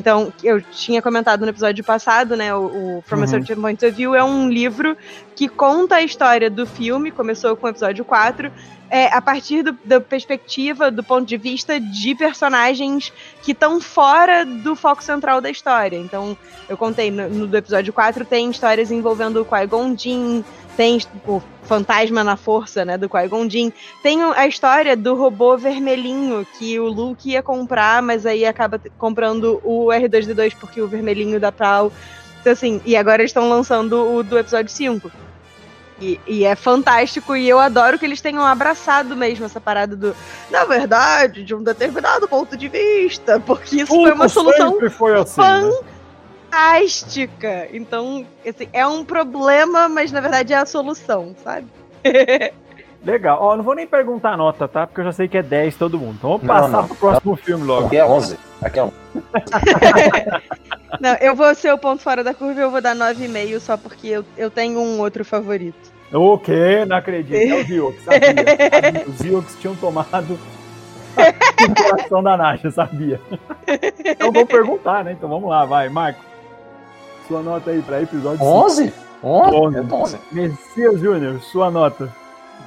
[0.00, 2.54] Então, eu tinha comentado no episódio passado, né?
[2.54, 3.24] O, o From uhum.
[3.24, 4.96] a Certain Point of View é um livro
[5.36, 8.50] que conta a história do filme, começou com o episódio 4,
[8.88, 14.46] é, a partir do, da perspectiva, do ponto de vista de personagens que estão fora
[14.46, 15.98] do foco central da história.
[15.98, 16.34] Então,
[16.66, 20.42] eu contei no, no do episódio 4, tem histórias envolvendo o Qui-Gon Jinn,
[20.80, 23.70] tem o fantasma na força, né, do Qui-Gon Jinn.
[24.02, 29.60] Tem a história do robô vermelhinho que o Luke ia comprar, mas aí acaba comprando
[29.62, 31.92] o R2-D2 porque o vermelhinho dá pau.
[32.40, 35.12] Então, assim, e agora eles estão lançando o do episódio 5.
[36.00, 40.16] E, e, é fantástico, e eu adoro que eles tenham abraçado mesmo essa parada do.
[40.50, 45.42] Na verdade, de um determinado ponto de vista, porque isso foi uma solução foi assim,
[45.42, 45.70] né?
[46.50, 47.68] Fantástica.
[47.72, 51.66] Então, assim, é um problema, mas na verdade é a solução, sabe?
[53.02, 53.38] Legal.
[53.40, 54.86] Ó, não vou nem perguntar a nota, tá?
[54.86, 56.16] Porque eu já sei que é 10 todo mundo.
[56.18, 56.88] Então vamos passar não, não.
[56.88, 57.86] pro próximo filme logo.
[57.86, 58.38] Aqui é 11.
[58.60, 58.92] Aqui é 11.
[61.00, 63.78] não, eu vou ser o ponto fora da curva e eu vou dar 9,5 só
[63.78, 65.90] porque eu, eu tenho um outro favorito.
[66.12, 66.84] O quê?
[66.86, 67.36] Não acredito.
[67.36, 68.20] É o Ziox, sabia.
[68.28, 69.04] sabia.
[69.08, 70.38] Os Ziox tinham tomado
[71.16, 73.18] o coração da Nasha, sabia.
[74.04, 75.12] Então vou perguntar, né?
[75.12, 76.29] Então vamos lá, vai, Marco.
[77.30, 78.92] Sua nota aí para episódio 11?
[79.22, 79.78] 11?
[79.78, 79.94] 11.
[79.94, 80.18] 11.
[80.32, 82.12] Messias Júnior, sua nota.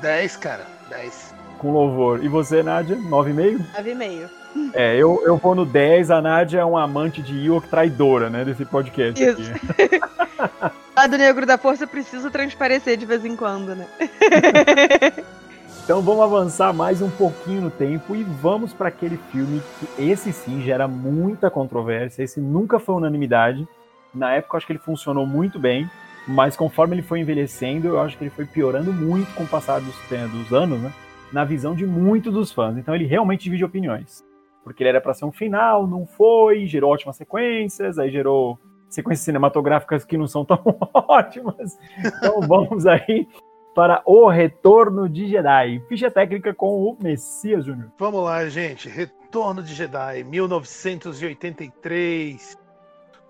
[0.01, 0.65] 10, cara.
[0.89, 1.33] 10.
[1.57, 2.23] Com louvor.
[2.23, 2.95] E você, Nádia?
[2.95, 3.59] 9,5?
[3.75, 4.29] 9,5.
[4.73, 8.45] É, eu, eu vou no 10, a Nádia é uma amante de Ewok traidora, né,
[8.45, 9.51] desse podcast Isso.
[9.51, 9.99] aqui.
[10.95, 13.85] lado negro da força precisa transparecer de vez em quando, né?
[15.83, 20.31] então vamos avançar mais um pouquinho no tempo e vamos para aquele filme que esse
[20.31, 23.67] sim gera muita controvérsia, esse nunca foi unanimidade.
[24.13, 25.89] Na época eu acho que ele funcionou muito bem,
[26.27, 29.81] mas conforme ele foi envelhecendo, eu acho que ele foi piorando muito com o passar
[29.81, 29.95] dos,
[30.31, 30.93] dos anos, né?
[31.31, 32.77] Na visão de muitos dos fãs.
[32.77, 34.23] Então ele realmente divide opiniões.
[34.63, 38.57] Porque ele era para ser um final, não foi, gerou ótimas sequências, aí gerou
[38.87, 41.77] sequências cinematográficas que não são tão ótimas.
[41.99, 43.27] Então vamos aí
[43.73, 45.81] para O Retorno de Jedi.
[45.89, 47.91] Ficha técnica com o Messias Júnior.
[47.97, 48.87] Vamos lá, gente.
[48.87, 52.62] Retorno de Jedi, 1983.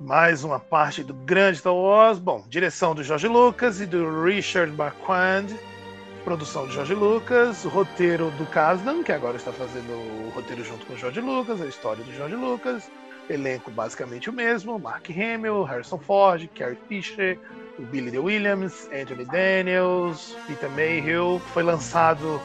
[0.03, 2.19] Mais uma parte do grande Star Wars.
[2.19, 5.45] Bom, direção do George Lucas e do Richard Marquand.
[6.25, 10.93] Produção de George Lucas, roteiro do Kasdan, que agora está fazendo o roteiro junto com
[10.93, 12.91] o George Lucas, a história do George Lucas.
[13.29, 17.39] Elenco basicamente o mesmo: Mark Hamill, Harrison Ford, Carrie Fisher,
[17.79, 18.19] o Billy D.
[18.19, 21.39] Williams, Anthony Daniels, Peter Mayhew.
[21.53, 22.41] Foi lançado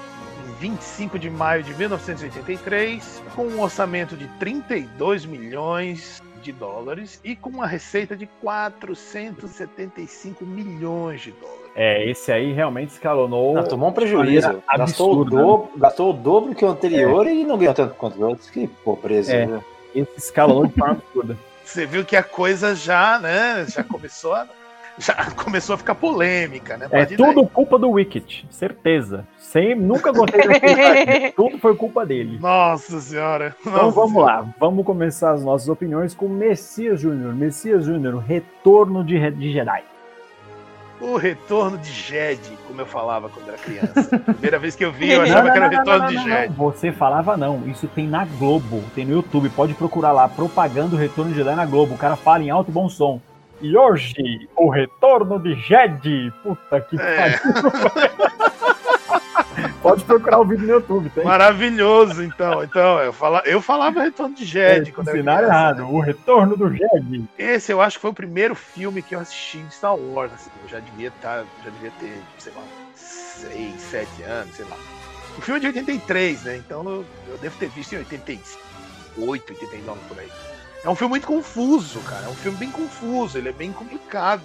[0.46, 7.36] em 25 de maio de 1983, com um orçamento de 32 milhões de dólares e
[7.36, 11.58] com uma receita de 475 milhões de dólares.
[11.74, 13.54] É, esse aí realmente escalonou.
[13.54, 14.62] Não, tomou um prejuízo.
[14.76, 17.34] Gastou, o dobro, gastou o dobro que o anterior é.
[17.34, 18.50] e não ganhou tanto quanto o outro.
[18.50, 19.32] Que pobreza.
[19.32, 19.46] É.
[19.46, 19.62] Né?
[19.94, 21.38] esse escalão de forma absurda.
[21.64, 24.46] Você viu que a coisa já, né, já começou a,
[24.98, 26.88] já começou a ficar polêmica, né?
[26.90, 27.48] É tudo daí.
[27.52, 29.26] culpa do Wicked, certeza.
[29.38, 32.38] Sem, nunca gostei daquele Tudo foi culpa dele.
[32.38, 33.56] Nossa senhora.
[33.60, 34.32] Então Nossa vamos senhora.
[34.32, 37.34] lá, vamos começar as nossas opiniões com Messias Júnior.
[37.34, 39.84] Messias Júnior, retorno de, de Jedi.
[41.00, 44.18] O retorno de Jed, como eu falava quando era criança.
[44.18, 46.28] Primeira vez que eu vi, eu achava não, que era o retorno não, não, de
[46.28, 46.54] Jed.
[46.54, 50.98] Você falava não, isso tem na Globo, tem no YouTube, pode procurar lá, propaganda o
[50.98, 51.94] retorno de Jedi na Globo.
[51.94, 53.20] O cara fala em alto e bom som.
[53.60, 56.32] E hoje, o retorno de Jed.
[56.42, 57.38] Puta que é.
[57.38, 58.38] pariu.
[59.82, 61.24] Pode procurar o vídeo no YouTube, tem.
[61.24, 62.62] Maravilhoso, então.
[62.62, 64.90] Então, eu, fala, eu falava Retorno de Jedi.
[64.90, 65.88] É, quando era errado.
[65.88, 67.24] O Retorno do Jedi.
[67.38, 70.32] Esse eu acho que foi o primeiro filme que eu assisti de Star Wars.
[70.32, 70.50] assim.
[70.62, 72.62] eu já devia estar, já devia ter, sei lá,
[72.94, 74.76] 6, 7 anos, sei lá.
[75.36, 76.56] O filme é de 83, né?
[76.56, 80.28] Então eu, eu devo ter visto em 88, 89 por aí.
[80.84, 82.26] É um filme muito confuso, cara.
[82.26, 84.42] É um filme bem confuso, ele é bem complicado.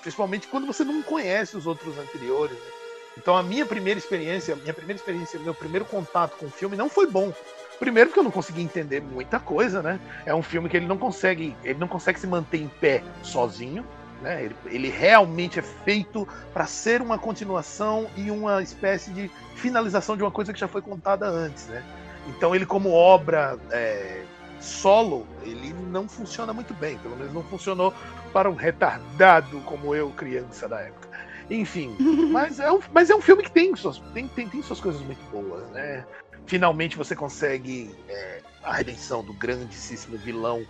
[0.00, 2.56] Principalmente quando você não conhece os outros anteriores.
[2.56, 2.74] né?
[3.16, 6.88] Então a minha primeira experiência, minha primeira experiência, meu primeiro contato com o filme não
[6.88, 7.32] foi bom.
[7.78, 10.00] Primeiro porque eu não consegui entender muita coisa, né?
[10.24, 13.84] É um filme que ele não consegue, ele não consegue se manter em pé sozinho,
[14.22, 14.44] né?
[14.44, 20.22] Ele, ele realmente é feito para ser uma continuação e uma espécie de finalização de
[20.22, 21.82] uma coisa que já foi contada antes, né?
[22.28, 24.22] Então ele como obra é,
[24.64, 27.92] solo, ele não funciona muito bem, pelo menos não funcionou
[28.32, 31.08] para um retardado como eu, criança da época.
[31.50, 31.96] Enfim,
[32.32, 35.00] mas é um, mas é um filme que tem suas, tem, tem, tem suas coisas
[35.02, 36.04] muito boas, né?
[36.46, 40.66] Finalmente você consegue é, a redenção do grandíssimo vilão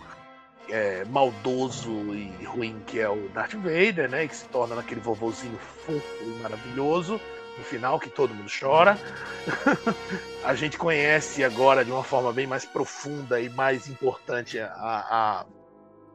[0.69, 4.27] é, maldoso e ruim que é o Darth Vader, né?
[4.27, 7.19] Que se torna naquele vovozinho fofo e maravilhoso
[7.57, 8.97] no final, que todo mundo chora.
[10.43, 15.45] a gente conhece agora de uma forma bem mais profunda e mais importante a, a-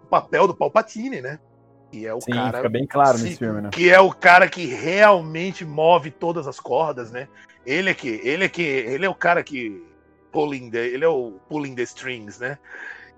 [0.03, 1.39] o papel do Palpatine, né?
[1.91, 3.25] Que é o Sim, cara fica bem claro Sim.
[3.25, 3.71] nesse filme, né?
[3.73, 7.29] que é o cara que realmente move todas as cordas, né?
[7.67, 9.83] Ele é que, ele é que, ele é o cara que
[10.31, 12.59] pulling the, ele é o pulling the strings, né?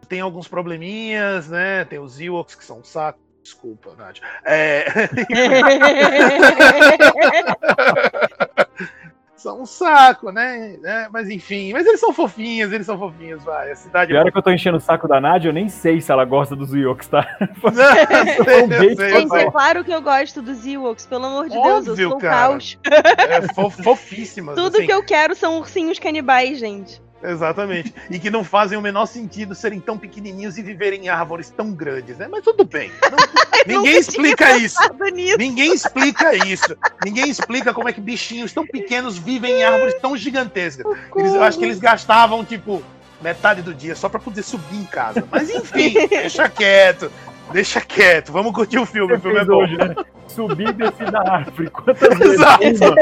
[0.08, 1.84] Tem alguns probleminhas, né?
[1.84, 3.20] Tem os Ewoks que são um saco.
[3.42, 4.18] Desculpa, Nath.
[4.44, 4.86] É...
[9.42, 10.76] são um saco, né?
[10.84, 13.72] É, mas enfim, mas eles são fofinhos, eles são fofinhos, vai.
[13.72, 16.00] A cidade Pior é que eu tô enchendo o saco da Nádia, eu nem sei
[16.00, 17.26] se ela gosta dos Ewoks, tá?
[17.40, 17.72] Não,
[18.44, 21.86] sei, um sei, Gente, é claro que eu gosto dos Ewoks, pelo amor de Deus,
[21.86, 22.48] eu Óbvio, sou cara.
[22.48, 22.78] caos.
[22.84, 24.54] É fo- fofíssimas.
[24.54, 24.86] Tudo assim.
[24.86, 27.02] que eu quero são ursinhos canibais, gente.
[27.22, 27.94] Exatamente.
[28.10, 31.72] E que não fazem o menor sentido serem tão pequenininhos e viverem em árvores tão
[31.72, 32.28] grandes, né?
[32.30, 32.90] Mas tudo bem.
[33.10, 33.18] Não-
[33.66, 34.78] ninguém explica isso.
[35.12, 35.38] Nisso.
[35.38, 36.76] Ninguém explica isso.
[37.04, 40.84] Ninguém explica como é que bichinhos tão pequenos vivem em árvores tão gigantescas.
[41.16, 42.82] Eles, eu acho que eles gastavam, tipo,
[43.20, 45.24] metade do dia só pra poder subir em casa.
[45.30, 47.10] Mas enfim, deixa quieto.
[47.50, 48.32] Deixa quieto.
[48.32, 49.14] Vamos curtir o filme.
[49.14, 49.56] O filme é bom.
[49.56, 49.94] hoje, né?
[50.28, 51.68] Subir e descer da árvore.
[51.72, 52.20] Quantas?
[52.20, 52.94] Exato.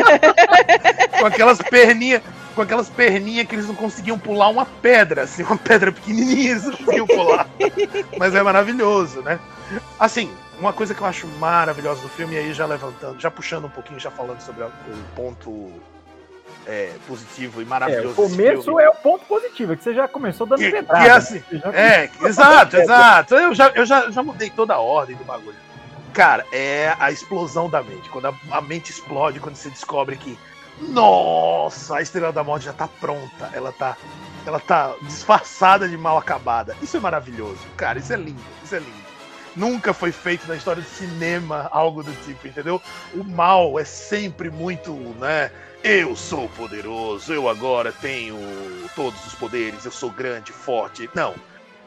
[1.19, 2.23] Com aquelas perninhas,
[2.55, 6.65] com aquelas perninhas que eles não conseguiam pular uma pedra, assim, uma pedra pequenininha eles
[6.65, 7.47] não conseguiam pular.
[8.19, 9.39] Mas é maravilhoso, né?
[9.99, 13.67] Assim, uma coisa que eu acho maravilhosa do filme, e aí já levantando, já puxando
[13.67, 14.71] um pouquinho, já falando sobre o
[15.15, 15.73] ponto
[16.67, 19.95] é, positivo e É, maravilhoso o desse começo é o ponto positivo, é que você
[19.95, 21.05] já começou dando Que- pedrada.
[21.05, 23.35] que é assim, Você já É, exato, exato.
[23.35, 25.57] Eu já, eu já, já mudei toda a ordem do bagulho.
[26.13, 28.09] Cara, é a explosão da mente.
[28.11, 30.37] Quando a, a mente explode, quando você descobre que.
[30.81, 33.51] Nossa, a estrela da morte já tá pronta.
[33.53, 33.97] Ela tá.
[34.47, 36.75] Ela tá disfarçada de mal acabada.
[36.83, 37.61] Isso é maravilhoso.
[37.77, 38.41] Cara, isso é lindo.
[38.65, 39.11] Isso é lindo.
[39.55, 42.81] Nunca foi feito na história do cinema algo do tipo, entendeu?
[43.15, 45.51] O mal é sempre muito, né?
[45.83, 48.37] Eu sou poderoso, eu agora tenho
[48.95, 51.09] todos os poderes, eu sou grande, forte.
[51.15, 51.35] Não.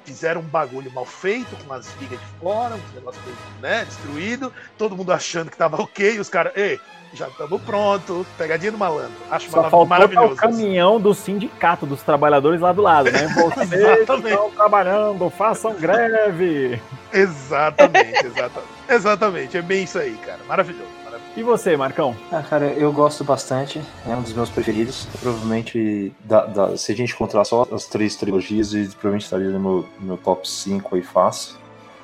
[0.04, 4.52] Fizeram um bagulho mal feito, com as vigas de fora, um negócio meio, né, destruído,
[4.78, 6.78] todo mundo achando que tava ok, e os caras, ei,
[7.14, 9.14] já estamos pronto, pegadinha do malandro.
[9.30, 10.36] Acho Só faltou tá o maravilhoso.
[10.36, 13.28] caminhão do sindicato dos trabalhadores lá do lado, né?
[13.56, 16.82] Vocês estão trabalhando, façam greve.
[17.14, 18.74] Exatamente, exatamente.
[18.89, 20.39] Exatamente, é bem isso aí, cara.
[20.48, 20.93] Maravilhoso, maravilhoso.
[21.36, 22.15] E você, Marcão?
[22.31, 23.81] Ah, cara, eu gosto bastante.
[24.07, 25.07] É um dos meus preferidos.
[25.19, 29.59] Provavelmente, da- da- se a gente encontrar só as três trilogias, ele provavelmente estaria no
[29.59, 31.55] meu, no meu top 5 aí fácil.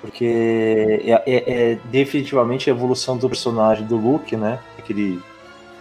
[0.02, 0.26] Porque
[1.06, 4.58] é, é- é definitivamente a evolução do personagem do Luke, né?
[4.80, 5.22] Aquele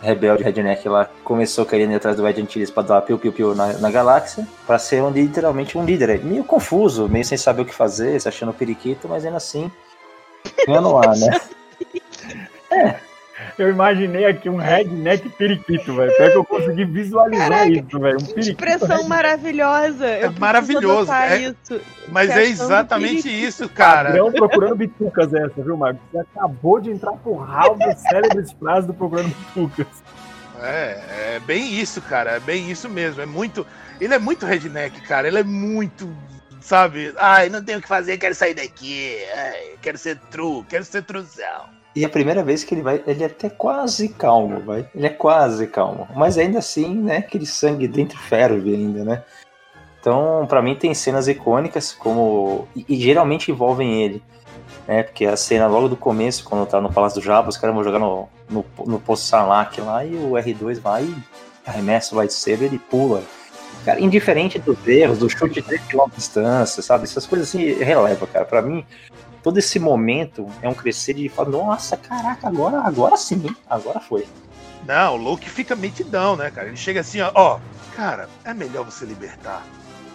[0.03, 3.73] rebelde redneck lá que começou querendo ir atrás do Ed Antilles pra dar piu-piu-piu na,
[3.75, 6.11] na galáxia, pra ser um, literalmente um líder.
[6.11, 9.71] É Meio confuso, meio sem saber o que fazer, se achando periquito, mas ainda assim,
[10.67, 11.41] ganha no ar, né?
[13.59, 16.15] Eu imaginei aqui um redneck periquito, velho.
[16.17, 18.17] Pior que eu consegui visualizar Caraca, isso, velho.
[18.17, 18.51] Um periquito.
[18.51, 20.07] Expressão maravilhosa.
[20.07, 21.81] Eu preciso maravilhoso, é- isso.
[22.09, 24.11] Mas é do exatamente isso, cara.
[24.11, 26.01] Padrão procurando bitucas essa, viu, Marcos?
[26.13, 29.87] Você acabou de entrar pro ralo das célebres frases do procurando bitucas.
[30.63, 32.33] É, é bem isso, cara.
[32.33, 33.21] É bem isso mesmo.
[33.21, 33.67] É muito.
[34.01, 35.27] Ele é muito redneck, cara.
[35.27, 36.09] Ele é muito.
[36.61, 37.13] Sabe?
[37.17, 39.17] Ai, não tenho o que fazer, quero sair daqui.
[39.35, 41.78] Ai, quero ser true, quero ser truzão.
[41.99, 44.89] E a primeira vez que ele vai, ele é até quase calmo, vai.
[44.95, 46.07] Ele é quase calmo.
[46.15, 49.23] Mas ainda assim, né, aquele sangue dentro ferve ainda, né?
[50.01, 54.23] Então, pra mim tem cenas icônicas como e, e geralmente envolvem ele,
[54.87, 55.03] né?
[55.03, 57.83] Porque a cena logo do começo, quando tá no Palácio do Jabba, os caras vão
[57.83, 61.17] jogar no no, no Poço Sarlacc lá e o R2 vai e
[61.67, 63.23] arremessa o lightsaber, ele pula.
[63.85, 67.05] Cara, indiferente dos erros, do chute de 3 km de distância, sabe?
[67.05, 68.45] Essas coisas assim releva, cara.
[68.45, 68.85] Pra mim,
[69.49, 74.29] todo esse momento é um crescer de falar, nossa, caraca, agora, agora sim, agora foi.
[74.87, 76.69] Não, o Luke fica metidão, né, cara?
[76.69, 77.59] Ele chega assim, ó, ó
[77.97, 79.65] cara, é melhor você libertar.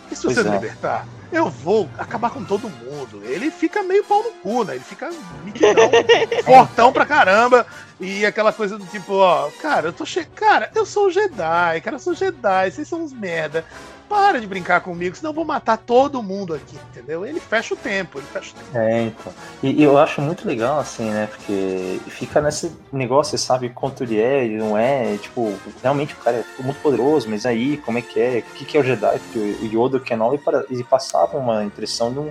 [0.01, 0.55] Porque se você não é.
[0.57, 3.23] libertar, eu vou acabar com todo mundo.
[3.23, 4.75] Ele fica meio pau no cu, né?
[4.75, 5.09] Ele fica
[5.43, 5.89] mitidão,
[6.45, 7.65] fortão pra caramba.
[7.99, 10.25] E aquela coisa do tipo, ó, cara, eu tô che...
[10.25, 13.65] Cara, eu sou um Jedi, cara, eu sou Jedi, vocês são uns merda
[14.13, 17.25] para de brincar comigo, senão eu vou matar todo mundo aqui, entendeu?
[17.25, 18.77] Ele fecha o tempo, ele fecha o tempo.
[18.77, 19.33] É, então.
[19.63, 21.27] E, e eu acho muito legal, assim, né?
[21.27, 26.17] Porque fica nesse negócio, você sabe quanto ele é, ele não é, tipo, realmente o
[26.17, 28.43] cara é muito poderoso, mas aí, como é que é?
[28.47, 29.19] O que, que é o Jedi?
[29.19, 30.39] Porque o Yoda e o Kenobi
[30.69, 32.29] ele passavam uma impressão de, um,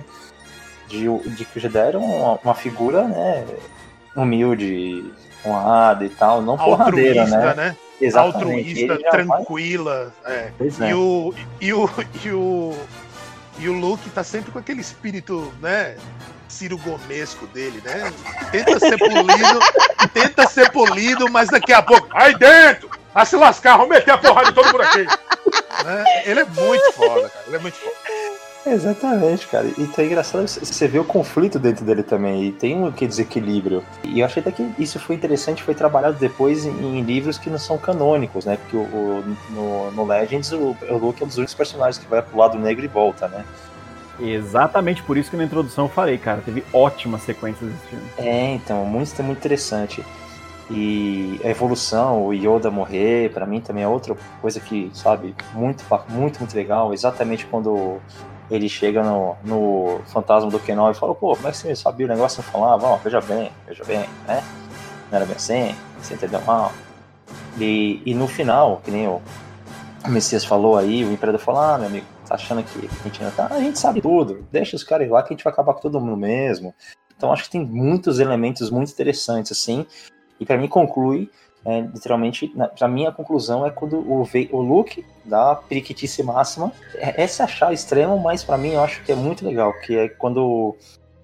[0.87, 3.45] de, de que o Jedi era uma, uma figura, né?
[4.15, 5.11] Humilde,
[5.45, 7.53] honrada e tal, não porradeira, né?
[7.53, 7.75] né?
[8.05, 8.87] Exatamente.
[8.87, 10.13] altruísta, tranquila.
[10.25, 10.51] É.
[10.59, 10.89] É.
[10.89, 11.89] E, o, e, o,
[12.23, 12.77] e, o,
[13.59, 15.95] e o Luke tá sempre com aquele espírito, né?
[16.47, 18.13] Ciro Gomesco dele, né?
[18.51, 19.59] Tenta ser polido,
[20.13, 22.89] tenta ser polido, mas daqui a pouco, aí dentro!
[23.13, 25.05] A se lascar, vamos meter a porrada de todo por aqui.
[25.83, 26.03] Né?
[26.25, 27.45] Ele é muito foda, cara.
[27.47, 27.95] Ele é muito foda.
[28.65, 29.67] Exatamente, cara.
[29.77, 32.45] E tá engraçado você vê o conflito dentro dele também.
[32.45, 33.83] E tem um que desequilíbrio.
[34.03, 37.49] E eu achei até que isso foi interessante, foi trabalhado depois em, em livros que
[37.49, 38.57] não são canônicos, né?
[38.57, 42.09] Porque o, o no, no, Legends o, o Luke é um dos únicos personagens que
[42.09, 43.43] vai pro lado negro e volta, né?
[44.19, 46.41] Exatamente por isso que na introdução eu falei, cara.
[46.41, 48.05] Teve ótimas sequências desse filme.
[48.17, 50.03] É, então, muito, muito interessante.
[50.71, 55.83] E a evolução, o Yoda morrer, para mim também é outra coisa que, sabe, muito,
[56.09, 56.93] muito, muito legal.
[56.93, 57.99] Exatamente quando
[58.55, 62.05] ele chega no, no fantasma do Kenol e fala, pô, como é que você sabia
[62.05, 62.87] o negócio não falava?
[62.87, 64.43] Ó, veja bem, veja bem, né?
[65.09, 66.71] Não era bem assim, você entendeu mal.
[67.59, 69.21] E, e no final, que nem o,
[70.07, 73.31] Messias falou aí, o Imperador falou, ah, meu amigo, tá achando que a gente não
[73.31, 73.47] tá?
[73.49, 75.99] A gente sabe tudo, deixa os caras lá que a gente vai acabar com todo
[75.99, 76.75] mundo mesmo.
[77.15, 79.85] Então acho que tem muitos elementos muito interessantes, assim,
[80.39, 81.31] e para mim conclui
[81.65, 86.71] é, literalmente, na, a minha conclusão é quando o, o Luke dá a periquitice máxima.
[86.95, 90.09] É, é achar extremo, mas para mim eu acho que é muito legal, que é
[90.09, 90.75] quando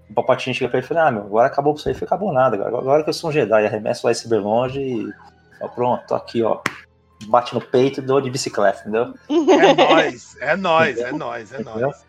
[0.09, 2.31] o Papatinho chega pra ele e fala, ah, meu, agora acabou pra você, foi acabou
[2.31, 5.13] nada, agora, agora que eu sou um Jedi, arremesso lá esse longe e
[5.61, 6.59] ó, pronto, tô aqui, ó.
[7.27, 9.13] Bate no peito e dou de bicicleta, entendeu?
[9.29, 12.07] É nóis, é nóis, é nóis, é nóis.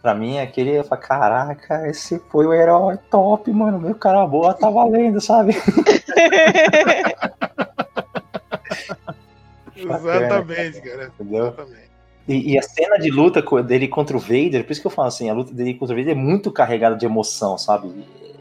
[0.00, 3.80] Pra mim, aquele, eu falo, caraca, esse foi o herói top, mano.
[3.80, 5.56] Meu cara boa tá valendo, sabe?
[9.76, 11.12] Exatamente, cara.
[11.18, 11.46] Entendeu?
[11.48, 11.94] Exatamente.
[12.26, 15.08] E, e, a cena de luta dele contra o Vader, por isso que eu falo
[15.08, 17.92] assim, a luta dele contra o Vader é muito carregada de emoção, sabe?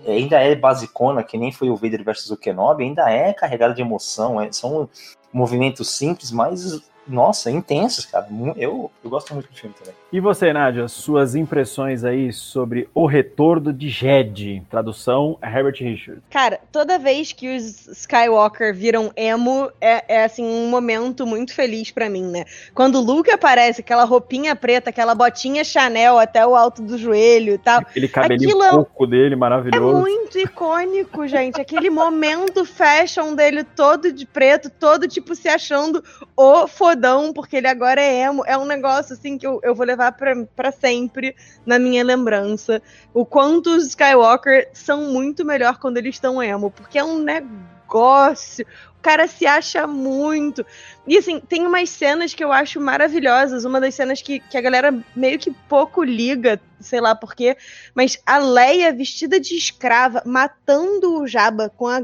[0.08, 3.82] Ainda é basicona, que nem foi o Vader versus o Kenobi, ainda é carregada de
[3.82, 4.90] emoção, é, são
[5.34, 8.28] movimentos simples, mas nossa, intensos, cara.
[8.56, 9.96] Eu, eu gosto muito do filme também.
[10.14, 16.22] E você, Nádia, suas impressões aí sobre O Retorno de Jed, tradução Herbert Richards.
[16.30, 21.90] Cara, toda vez que os Skywalker viram emo, é, é assim, um momento muito feliz
[21.90, 22.46] para mim, né?
[22.76, 27.56] Quando o Luke aparece, aquela roupinha preta, aquela botinha Chanel até o alto do joelho
[27.56, 27.80] e tal.
[27.80, 29.98] Aquele cabelinho pouco é dele, maravilhoso.
[29.98, 31.60] É muito icônico, gente.
[31.60, 36.04] Aquele momento fashion dele todo de preto, todo tipo se achando
[36.38, 38.44] o fodão, porque ele agora é emo.
[38.46, 41.36] É um negócio assim que eu, eu vou levar para sempre
[41.66, 42.82] na minha lembrança.
[43.14, 48.66] O quanto os Skywalker são muito melhor quando eles estão emo, porque é um negócio.
[48.98, 50.66] O cara se acha muito.
[51.06, 53.66] E assim, tem umas cenas que eu acho maravilhosas.
[53.66, 57.58] Uma das cenas que, que a galera meio que pouco liga, sei lá porquê.
[57.94, 62.02] Mas a Leia vestida de escrava, matando o Jabba com a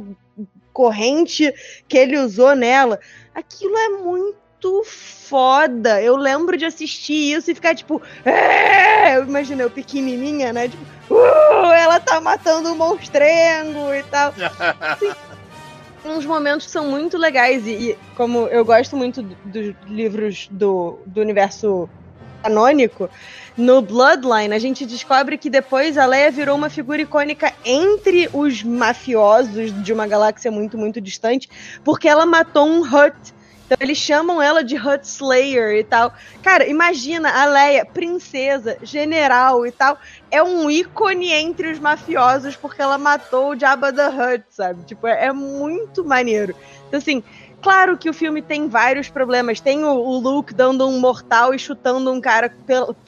[0.74, 1.54] corrente
[1.88, 3.00] que ele usou nela.
[3.34, 6.02] Aquilo é muito muito foda.
[6.02, 9.16] Eu lembro de assistir isso e ficar tipo, é!
[9.16, 10.68] eu imaginei eu pequenininha, né?
[10.68, 10.84] Tipo,
[11.14, 14.34] uh, ela tá matando um monstrengo e tal.
[14.80, 15.12] Assim,
[16.06, 21.00] uns momentos que são muito legais e, e como eu gosto muito dos livros do,
[21.06, 21.90] do universo
[22.44, 23.10] canônico,
[23.58, 28.64] no Bloodline a gente descobre que depois a Leia virou uma figura icônica entre os
[28.64, 31.50] mafiosos de uma galáxia muito, muito distante,
[31.84, 33.34] porque ela matou um Hut
[33.70, 36.12] então eles chamam ela de Hut Slayer e tal.
[36.42, 39.96] Cara, imagina a Leia, princesa, general e tal,
[40.32, 44.84] é um ícone entre os mafiosos porque ela matou o Jabba the Hutt, sabe?
[44.86, 46.56] Tipo, é, é muito maneiro.
[46.88, 47.24] Então, assim,
[47.62, 49.60] Claro que o filme tem vários problemas.
[49.60, 52.50] Tem o, o Luke dando um mortal e chutando um cara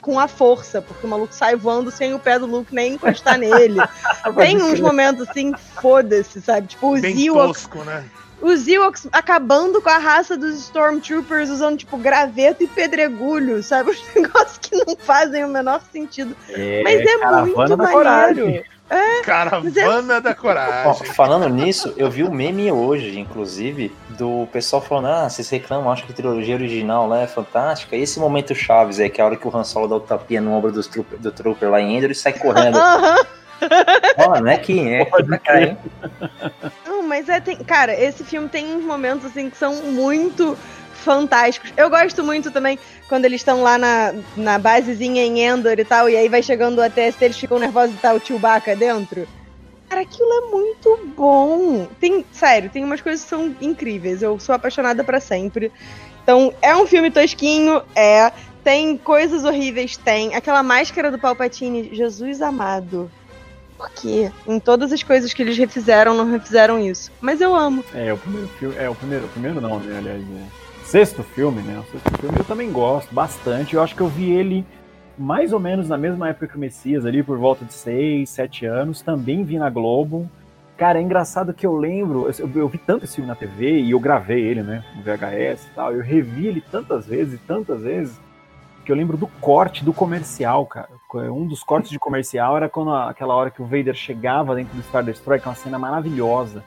[0.02, 3.38] com a força, porque o maluco sai voando sem o pé do Luke nem encostar
[3.38, 3.80] nele.
[4.36, 6.66] tem uns momentos assim, foda-se, sabe?
[6.66, 8.04] Tipo, o Bem tosco, né?
[8.42, 13.90] Os Ewoks acabando com a raça dos Stormtroopers usando, tipo, graveto e pedregulho, sabe?
[13.92, 16.36] Os negócios que não fazem o menor sentido.
[16.48, 17.92] É, Mas é muito da maneiro.
[17.92, 18.64] coragem.
[19.24, 21.06] Caravana da Ó, coragem.
[21.14, 26.04] falando nisso, eu vi um meme hoje, inclusive, do pessoal falando: ah, vocês reclamam, acho
[26.04, 27.96] que a trilogia original lá é fantástica.
[27.96, 30.00] E esse momento Chaves é que é a hora que o Han Solo dá o
[30.00, 32.76] tapinha no ombro dos trooper, do Trooper lá em Endor e sai correndo.
[32.76, 33.16] Aham.
[34.18, 35.78] Ó, não é quem é, Pode pra cá, hein?
[36.20, 36.81] Não,
[37.12, 37.40] mas é.
[37.40, 40.56] Tem, cara, esse filme tem uns momentos assim que são muito
[40.94, 41.70] fantásticos.
[41.76, 46.08] Eu gosto muito também quando eles estão lá na, na basezinha em Endor e tal,
[46.08, 49.28] e aí vai chegando o ATST, eles ficam nervosos e tá o Chewbacca dentro.
[49.90, 51.86] Cara, aquilo é muito bom.
[52.00, 54.22] Tem, sério, tem umas coisas que são incríveis.
[54.22, 55.70] Eu sou apaixonada pra sempre.
[56.22, 58.32] Então, é um filme tosquinho, é.
[58.64, 60.34] Tem coisas horríveis, tem.
[60.34, 63.10] Aquela máscara do Palpatine, Jesus amado.
[63.82, 64.30] Por quê?
[64.46, 67.10] Em todas as coisas que eles refizeram, não refizeram isso.
[67.20, 67.84] Mas eu amo.
[67.92, 68.76] É, o primeiro filme.
[68.78, 69.24] É, o primeiro.
[69.24, 69.98] O primeiro não, né?
[69.98, 71.80] Aliás, o sexto filme, né?
[71.80, 73.74] O sexto filme eu também gosto bastante.
[73.74, 74.64] Eu acho que eu vi ele
[75.18, 78.66] mais ou menos na mesma época que o Messias, ali por volta de 6, 7
[78.66, 79.02] anos.
[79.02, 80.30] Também vi na Globo.
[80.76, 83.90] Cara, é engraçado que eu lembro, eu, eu vi tanto esse filme na TV e
[83.90, 85.92] eu gravei ele, né, no VHS e tal.
[85.92, 88.20] Eu revi ele tantas vezes tantas vezes
[88.84, 90.88] que eu lembro do corte do comercial, cara.
[91.18, 94.82] Um dos cortes de comercial era quando aquela hora que o Vader chegava dentro do
[94.82, 96.64] Star Destroyer, que é uma cena maravilhosa.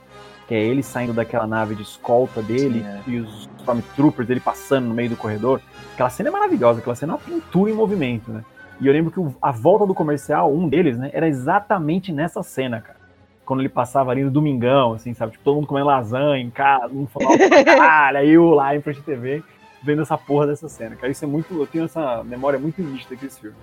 [0.48, 3.02] Que é ele saindo daquela nave de escolta dele Sim, é.
[3.08, 5.60] e os Stormtroopers dele passando no meio do corredor.
[5.94, 8.44] Aquela cena é maravilhosa, aquela cena é uma pintura em movimento, né?
[8.80, 12.82] E eu lembro que a volta do comercial, um deles, né, era exatamente nessa cena,
[12.82, 13.00] cara.
[13.46, 15.32] Quando ele passava ali no domingão, assim, sabe?
[15.32, 18.82] Tipo, todo mundo comendo lasanha em casa, um falava pra caralho, aí eu lá em
[18.82, 19.44] frente TV,
[19.84, 21.12] vendo essa porra dessa cena, cara.
[21.12, 21.54] Isso é muito.
[21.54, 23.56] Eu tenho essa memória muito nítida desse filme.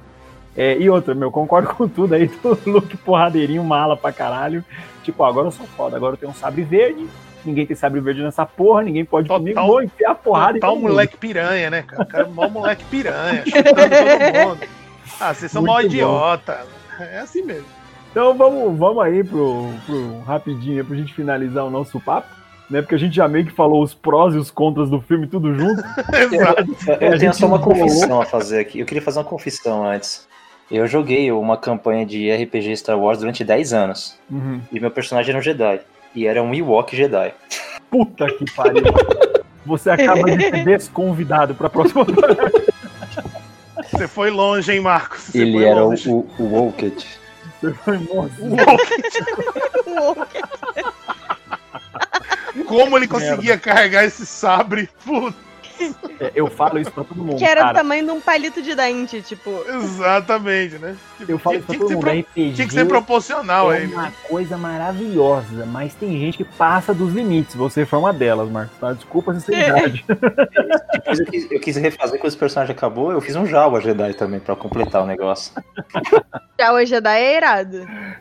[0.56, 4.64] É, e outra, meu, concordo com tudo aí do look porradeirinho, mala pra caralho.
[5.02, 7.06] Tipo, ó, agora eu sou foda, agora eu tenho um sabre verde,
[7.44, 10.76] ninguém tem sabre verde nessa porra, ninguém pode Total- comigo, vou enfiar a porrada Total
[10.76, 12.02] moleque piranha, né, cara?
[12.02, 14.60] O cara é mó moleque piranha, chutando todo mundo.
[15.20, 15.80] Ah, vocês são mó bom.
[15.80, 16.60] idiota.
[17.00, 17.66] É assim mesmo.
[18.10, 22.28] Então vamos, vamos aí pro, pro rapidinho, pra gente finalizar o nosso papo,
[22.68, 22.82] né?
[22.82, 25.54] Porque a gente já meio que falou os prós e os contras do filme tudo
[25.54, 25.82] junto.
[26.14, 26.76] Exato.
[26.86, 28.78] Eu, a eu tenho gente só uma confissão a fazer aqui.
[28.80, 30.28] Eu queria fazer uma confissão antes.
[30.70, 34.18] Eu joguei uma campanha de RPG Star Wars durante 10 anos.
[34.30, 34.60] Uhum.
[34.72, 35.80] E meu personagem era um Jedi.
[36.14, 37.32] E era um Ewok Jedi.
[37.90, 38.82] Puta que pariu.
[39.66, 42.06] Você acaba de ser desconvidado pra próxima.
[43.90, 45.24] Você foi longe, hein, Marcos?
[45.24, 46.08] Você Ele foi era o, longe.
[46.08, 47.06] o, o Woket.
[47.60, 48.34] Você foi morto.
[52.66, 54.88] Como ele conseguia carregar esse sabre?
[55.04, 55.36] Puta,
[56.34, 57.36] eu falo isso pra todo mundo.
[57.38, 57.78] Que era do cara.
[57.78, 59.50] tamanho de um palito de dente, tipo.
[59.68, 60.96] exatamente, né?
[61.28, 62.00] Eu falo isso pra todo mundo.
[62.00, 63.86] pro- RPG tinha que ser proporcional é aí.
[63.86, 67.54] uma coisa maravilhosa, mas tem gente que passa dos limites.
[67.54, 68.76] Você foi uma delas, Marcos.
[68.78, 68.92] Tá?
[68.92, 70.04] Desculpa a sinceridade.
[70.92, 73.12] Depois eu quis, eu quis refazer quando esse personagem acabou.
[73.12, 75.52] Eu fiz um Jawa Jedi também pra completar o negócio.
[76.58, 77.76] Já o Jedi é irado.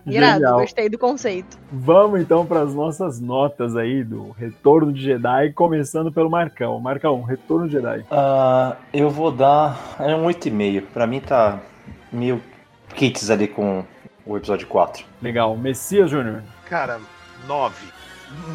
[0.07, 0.59] Irado, Genial.
[0.59, 1.57] gostei do conceito.
[1.71, 6.79] Vamos então para as nossas notas aí do Retorno de Jedi, começando pelo Marcão.
[6.79, 8.05] Marcão, Retorno de Jedi.
[8.11, 9.95] Ah, eu vou dar.
[9.99, 10.83] É um 8,5.
[10.93, 11.59] Pra mim tá
[12.11, 12.41] mil
[12.95, 13.83] kits ali com
[14.25, 15.03] o episódio 4.
[15.21, 15.55] Legal.
[15.57, 16.41] Messias Júnior.
[16.65, 16.99] Cara,
[17.47, 17.85] nove.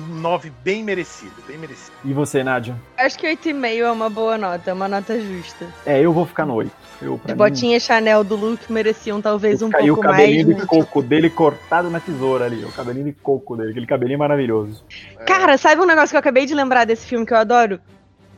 [0.08, 1.92] Nove bem merecido, bem merecido.
[2.02, 2.74] E você, Nádia?
[2.96, 5.66] Acho que 8,5 é uma boa nota, é uma nota justa.
[5.84, 6.70] É, eu vou ficar no 8.
[7.02, 10.20] Eu, As mim, botinhas Chanel do Luke mereciam talvez um caiu o pouco mais.
[10.22, 12.64] cabelinho mas- de coco dele cortado na tesoura ali.
[12.64, 13.72] O cabelinho de coco dele.
[13.72, 14.82] Aquele cabelinho maravilhoso.
[15.26, 17.78] Cara, sabe um negócio que eu acabei de lembrar desse filme que eu adoro?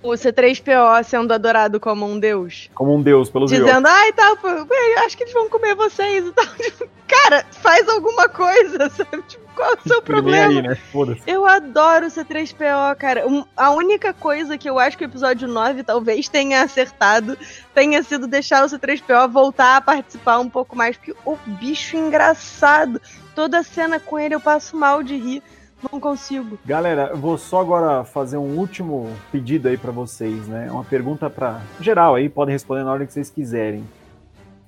[0.02, 2.70] O C3PO sendo adorado como um deus.
[2.74, 3.66] Como um deus pelos Ewoks.
[3.66, 6.46] Dizendo, ai, pô, ué, acho que eles vão comer vocês e tal.
[6.56, 9.22] Tipo, cara, faz alguma coisa, sabe?
[9.26, 10.46] Tipo, qual é o seu problema?
[10.52, 10.74] aí, né?
[10.92, 11.22] Foda-se.
[11.26, 13.26] Eu adoro o C3PO, cara.
[13.26, 17.36] Um- a única coisa que eu acho que o episódio 9 talvez tenha acertado
[17.74, 23.00] tenha sido deixar o C3PO voltar a participar um pouco mais, porque o bicho engraçado.
[23.34, 25.42] Toda cena com ele eu passo mal de rir.
[25.82, 26.58] Não consigo.
[26.64, 30.70] Galera, eu vou só agora fazer um último pedido aí pra vocês, né?
[30.70, 33.84] Uma pergunta pra geral aí, podem responder na ordem que vocês quiserem.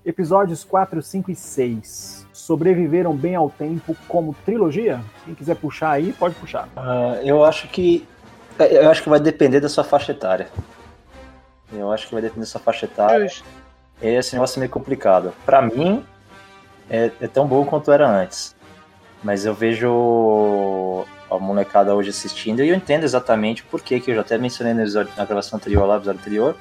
[0.05, 5.01] Episódios 4, 5 e 6 sobreviveram bem ao tempo como trilogia?
[5.25, 6.69] Quem quiser puxar aí, pode puxar.
[6.77, 8.07] Ah, eu acho que.
[8.59, 10.49] Eu acho que vai depender da sua faixa etária.
[11.73, 13.31] Eu acho que vai depender da sua faixa etária.
[14.03, 15.33] Esse negócio é meio complicado.
[15.45, 16.05] Pra mim,
[16.89, 18.55] é, é tão bom quanto era antes.
[19.23, 24.21] Mas eu vejo a molecada hoje assistindo e eu entendo exatamente porquê, que eu já
[24.23, 26.57] até mencionei na gravação anterior, lá episódio anterior,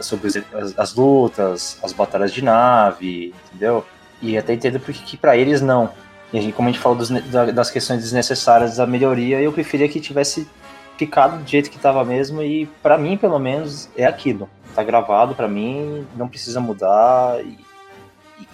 [0.00, 3.84] sobre as, as lutas, as batalhas de nave, entendeu?
[4.20, 5.90] E até entendo porque que pra eles não.
[6.32, 7.10] E a gente- como a gente falou dos
[7.54, 10.48] das questões desnecessárias da melhoria, eu preferia que tivesse
[10.96, 14.48] ficado do jeito que tava mesmo e para mim, pelo menos, é aquilo.
[14.74, 17.56] Tá gravado para mim, não precisa mudar e,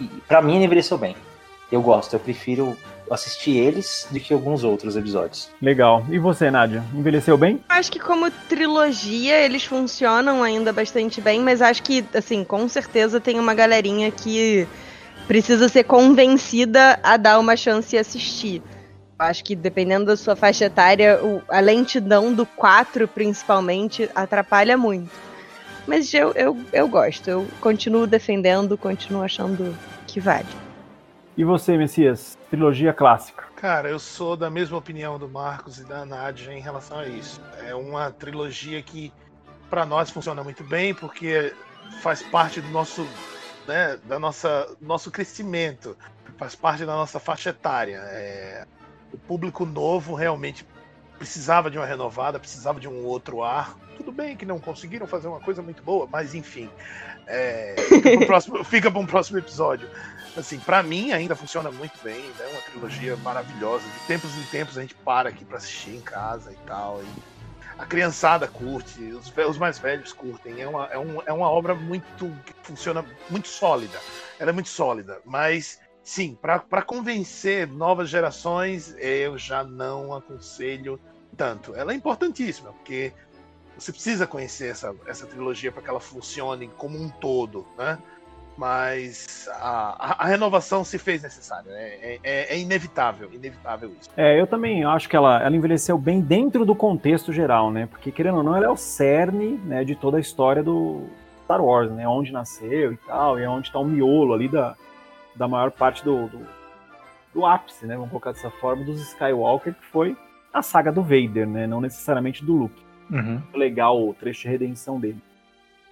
[0.00, 1.16] e para mim envelheceu bem.
[1.72, 2.76] Eu gosto, eu prefiro
[3.10, 5.50] assistir eles do que alguns outros episódios.
[5.60, 6.04] Legal.
[6.10, 6.84] E você, Nádia?
[6.94, 7.60] Envelheceu bem?
[7.68, 13.20] Acho que como trilogia eles funcionam ainda bastante bem, mas acho que, assim, com certeza
[13.20, 14.66] tem uma galerinha que
[15.26, 18.62] precisa ser convencida a dar uma chance e assistir.
[19.18, 25.10] Acho que dependendo da sua faixa etária, a lentidão do 4, principalmente, atrapalha muito.
[25.86, 30.46] Mas eu, eu, eu gosto, eu continuo defendendo, continuo achando que vale.
[31.40, 32.36] E você, Messias?
[32.50, 33.44] Trilogia clássica.
[33.56, 37.40] Cara, eu sou da mesma opinião do Marcos e da Nádia em relação a isso.
[37.66, 39.10] É uma trilogia que,
[39.70, 41.54] para nós, funciona muito bem, porque
[42.02, 43.08] faz parte do nosso,
[43.66, 45.96] né, da nossa, nosso crescimento,
[46.36, 48.02] faz parte da nossa faixa etária.
[48.10, 48.66] É,
[49.10, 50.66] o público novo realmente
[51.18, 53.78] precisava de uma renovada, precisava de um outro ar.
[53.96, 56.68] Tudo bem que não conseguiram fazer uma coisa muito boa, mas enfim.
[57.32, 57.76] É,
[58.64, 59.88] fica para um próximo episódio
[60.36, 62.48] assim, para mim ainda funciona muito bem, é né?
[62.52, 63.84] uma trilogia maravilhosa.
[63.84, 67.02] De tempos em tempos a gente para aqui para assistir em casa e tal.
[67.02, 67.06] E
[67.78, 70.60] a criançada curte, os, os mais velhos curtem.
[70.60, 73.98] É uma, é, um, é uma obra muito que funciona muito sólida.
[74.38, 81.00] Ela é muito sólida, mas sim, para convencer novas gerações, eu já não aconselho
[81.36, 81.74] tanto.
[81.74, 83.12] Ela é importantíssima, porque
[83.80, 87.98] você precisa conhecer essa, essa trilogia para que ela funcione como um todo, né?
[88.60, 91.72] mas a, a, renovação se fez necessária.
[91.72, 91.80] Né?
[91.80, 94.10] É, é, é, inevitável, inevitável isso.
[94.14, 97.86] É, eu também acho que ela, ela envelheceu bem dentro do contexto geral, né?
[97.86, 101.06] Porque, querendo ou não, ela é o cerne né, de toda a história do
[101.44, 102.06] Star Wars, né?
[102.06, 104.76] Onde nasceu e tal, e é onde está o miolo ali da,
[105.34, 106.46] da maior parte do, do,
[107.32, 107.94] do ápice, né?
[107.94, 110.14] Vamos colocar dessa forma, dos Skywalker, que foi
[110.52, 111.66] a saga do Vader, né?
[111.66, 112.89] Não necessariamente do Luke.
[113.10, 113.42] Uhum.
[113.54, 115.18] Legal o trecho de redenção dele.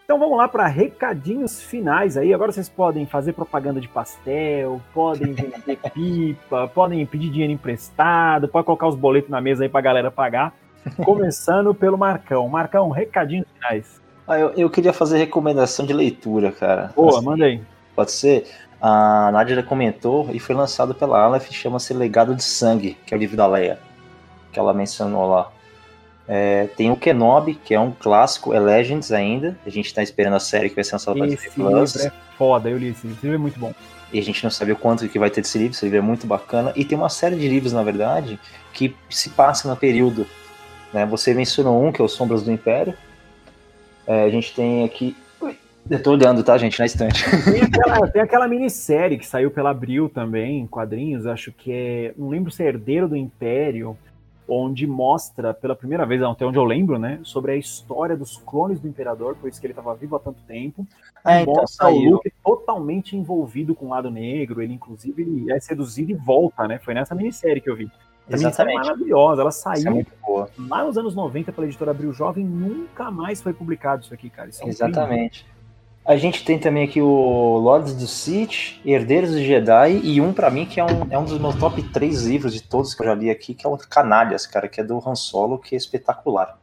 [0.04, 2.32] Então vamos lá para recadinhos finais aí.
[2.32, 8.64] Agora vocês podem fazer propaganda de pastel, podem vender pipa, podem pedir dinheiro emprestado, pode
[8.64, 10.54] colocar os boletos na mesa aí para a galera pagar.
[11.04, 12.48] Começando pelo Marcão.
[12.48, 14.00] Marcão, recadinhos finais.
[14.26, 16.90] Ah, eu, eu, queria fazer recomendação de leitura, cara.
[16.96, 17.60] Boa, assim, manda aí.
[17.94, 18.46] Pode ser?
[18.80, 23.20] A Nádia comentou e foi lançado pela Aleph, chama-se Legado de Sangue, que é o
[23.20, 23.78] livro da Leia,
[24.52, 25.50] que ela mencionou lá.
[26.30, 29.56] É, tem o Kenobi, que é um clássico, é Legends ainda.
[29.64, 32.68] A gente tá esperando a série que vai ser lançada para Esse livro é foda,
[32.68, 33.16] eu li esse livro.
[33.18, 33.74] Esse livro é muito bom.
[34.12, 36.02] E a gente não sabe o quanto que vai ter desse livro, esse livro é
[36.02, 36.72] muito bacana.
[36.76, 38.38] E tem uma série de livros, na verdade,
[38.74, 40.26] que se passa no período.
[40.92, 41.06] Né?
[41.06, 42.94] Você mencionou um, que é o Sombras do Império.
[44.06, 45.16] É, a gente tem aqui.
[45.90, 47.24] Eu tô olhando, tá, gente, na estante.
[47.50, 52.14] Tem aquela, tem aquela minissérie que saiu pela Abril também, em quadrinhos, acho que é.
[52.14, 53.96] Não lembro se é Herdeiro do Império
[54.48, 58.80] onde mostra pela primeira vez, até onde eu lembro, né, sobre a história dos clones
[58.80, 60.86] do imperador, por isso que ele estava vivo há tanto tempo.
[61.24, 66.12] É, então mostra o Luke totalmente envolvido com o lado negro, ele inclusive é seduzido
[66.12, 66.78] e volta, né?
[66.78, 67.90] Foi nessa minissérie que eu vi.
[68.28, 68.76] Essa Exatamente.
[68.76, 70.06] É maravilhosa, ela saiu é
[70.68, 74.48] lá nos anos 90 pela editora Abril Jovem, nunca mais foi publicado isso aqui, cara.
[74.50, 75.46] Isso é Exatamente.
[76.08, 80.48] A gente tem também aqui o Lords do Sith, Herdeiros do Jedi e um para
[80.48, 83.06] mim que é um, é um dos meus top 3 livros de todos que eu
[83.08, 85.76] já li aqui, que é o Canalhas, cara, que é do Han Solo, que é
[85.76, 86.58] espetacular.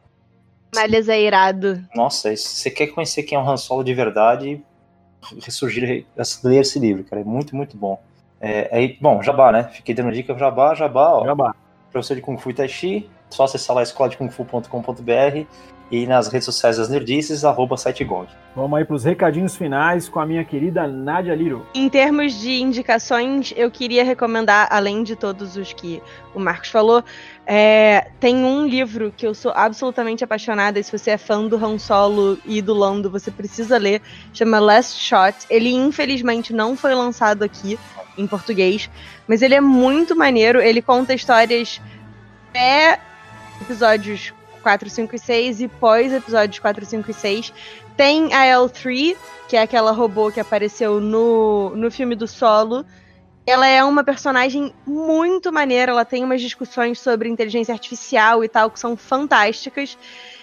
[0.72, 1.80] Canalhas é irado.
[1.94, 4.60] Nossa, se você quer conhecer quem é o Han Solo de verdade,
[5.40, 6.04] ressurgir,
[6.42, 8.02] ler esse livro, cara, é muito, muito bom.
[8.40, 9.70] É, é, bom, Jabá, né?
[9.72, 11.24] Fiquei dando dica, Jabá, Jabá, ó.
[11.24, 11.54] Jabá.
[11.92, 15.46] Professor de Kung Fu e Tai Chi, só acessar lá escoladekungfu.com.br
[15.90, 18.28] e nas redes sociais das Nerdices, arroba SiteGong.
[18.54, 21.66] Vamos aí para os recadinhos finais com a minha querida Nadia Liro.
[21.74, 26.02] Em termos de indicações, eu queria recomendar, além de todos os que
[26.34, 27.04] o Marcos falou,
[27.46, 31.56] é, tem um livro que eu sou absolutamente apaixonada, e se você é fã do
[31.56, 35.46] Han Solo e do Lando, você precisa ler, chama Last Shot.
[35.48, 37.78] Ele infelizmente não foi lançado aqui
[38.18, 38.90] em português,
[39.28, 41.80] mas ele é muito maneiro, ele conta histórias
[42.50, 42.98] pré
[43.60, 44.32] episódios
[44.66, 47.52] 4, 5 e 6 e pós episódios 4, 5 e 6
[47.96, 49.16] tem a L3,
[49.48, 52.84] que é aquela robô que apareceu no, no filme do Solo.
[53.46, 58.68] Ela é uma personagem muito maneira, ela tem umas discussões sobre inteligência artificial e tal
[58.68, 59.96] que são fantásticas.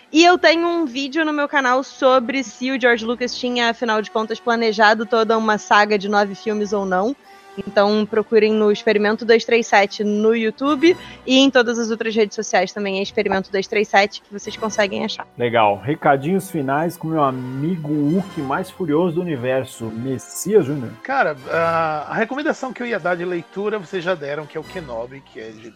[0.09, 4.01] E eu tenho um vídeo no meu canal sobre se o George Lucas tinha, afinal
[4.01, 7.13] de contas, planejado toda uma saga de nove filmes ou não.
[7.57, 12.99] Então procurem no Experimento 237 no YouTube e em todas as outras redes sociais também
[12.99, 15.27] é Experimento 237 que vocês conseguem achar.
[15.37, 15.79] Legal.
[15.79, 20.91] Recadinhos finais com meu amigo Hulk mais furioso do universo, Messias Júnior.
[21.03, 24.61] Cara, a, a recomendação que eu ia dar de leitura vocês já deram, que é
[24.61, 25.73] o Kenobi, que é de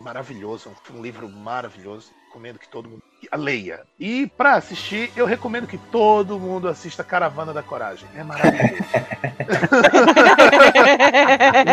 [0.00, 2.10] maravilhoso, um livro maravilhoso.
[2.36, 3.02] Recomendo que todo mundo
[3.34, 3.80] leia.
[3.98, 8.06] E para assistir, eu recomendo que todo mundo assista Caravana da Coragem.
[8.14, 8.76] É maravilhoso.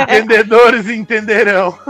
[0.08, 1.78] Entendedores entenderão.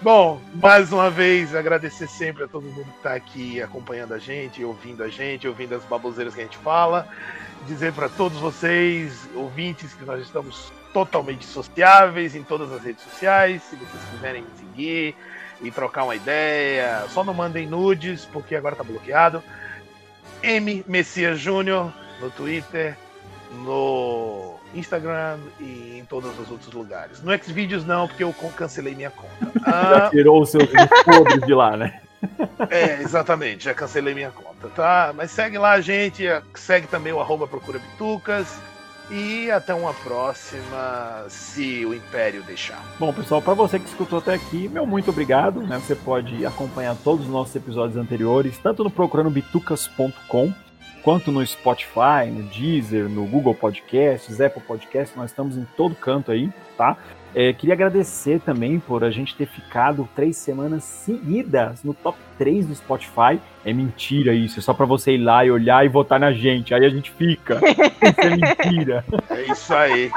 [0.00, 4.64] Bom, mais uma vez, agradecer sempre a todo mundo que está aqui acompanhando a gente,
[4.64, 7.08] ouvindo a gente, ouvindo as baboseiras que a gente fala.
[7.66, 13.64] Dizer para todos vocês, ouvintes, que nós estamos totalmente sociáveis em todas as redes sociais.
[13.64, 15.16] Se vocês quiserem me seguir
[15.60, 19.42] e trocar uma ideia, só não mandem nudes, porque agora está bloqueado.
[20.42, 22.96] M Messias Júnior no Twitter,
[23.64, 27.22] no Instagram e em todos os outros lugares.
[27.22, 29.60] No Xvideos não, porque eu cancelei minha conta.
[29.64, 30.68] Já tirou os seus
[31.04, 32.00] podres de lá, né?
[32.70, 35.12] É, exatamente, já cancelei minha conta, tá?
[35.14, 36.24] Mas segue lá, gente,
[36.54, 38.58] segue também o arroba Procura Bitucas.
[39.10, 42.82] E até uma próxima, se o Império deixar.
[42.98, 45.60] Bom, pessoal, para você que escutou até aqui, meu muito obrigado.
[45.60, 45.78] Né?
[45.78, 50.52] Você pode acompanhar todos os nossos episódios anteriores, tanto no procurandobitucas.com
[51.06, 56.32] quanto no Spotify, no Deezer, no Google Podcasts, Apple Podcasts, nós estamos em todo canto
[56.32, 56.96] aí, tá?
[57.38, 62.66] É, queria agradecer também por a gente ter ficado três semanas seguidas no top 3
[62.66, 63.38] do Spotify.
[63.62, 66.72] É mentira isso, é só para você ir lá e olhar e votar na gente,
[66.72, 67.60] aí a gente fica.
[68.00, 69.04] isso é mentira.
[69.28, 70.10] É isso aí.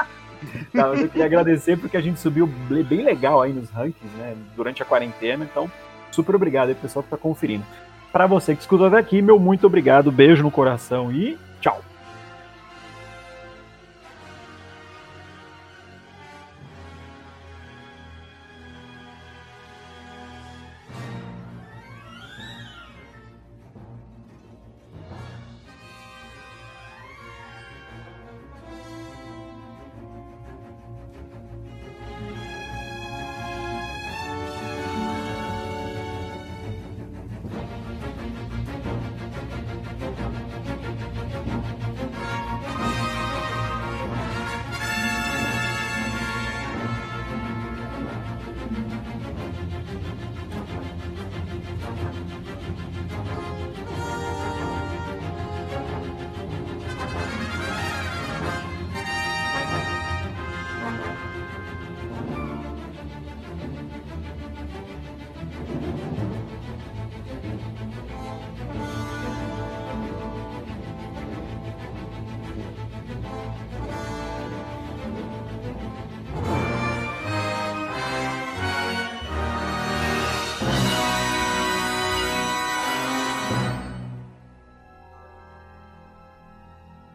[0.72, 4.82] Tá, eu queria agradecer porque a gente subiu bem legal aí nos rankings, né, durante
[4.82, 5.70] a quarentena, então
[6.10, 7.66] super obrigado aí pessoal que tá conferindo.
[8.10, 11.36] Para você que escutou até aqui, meu muito obrigado, beijo no coração e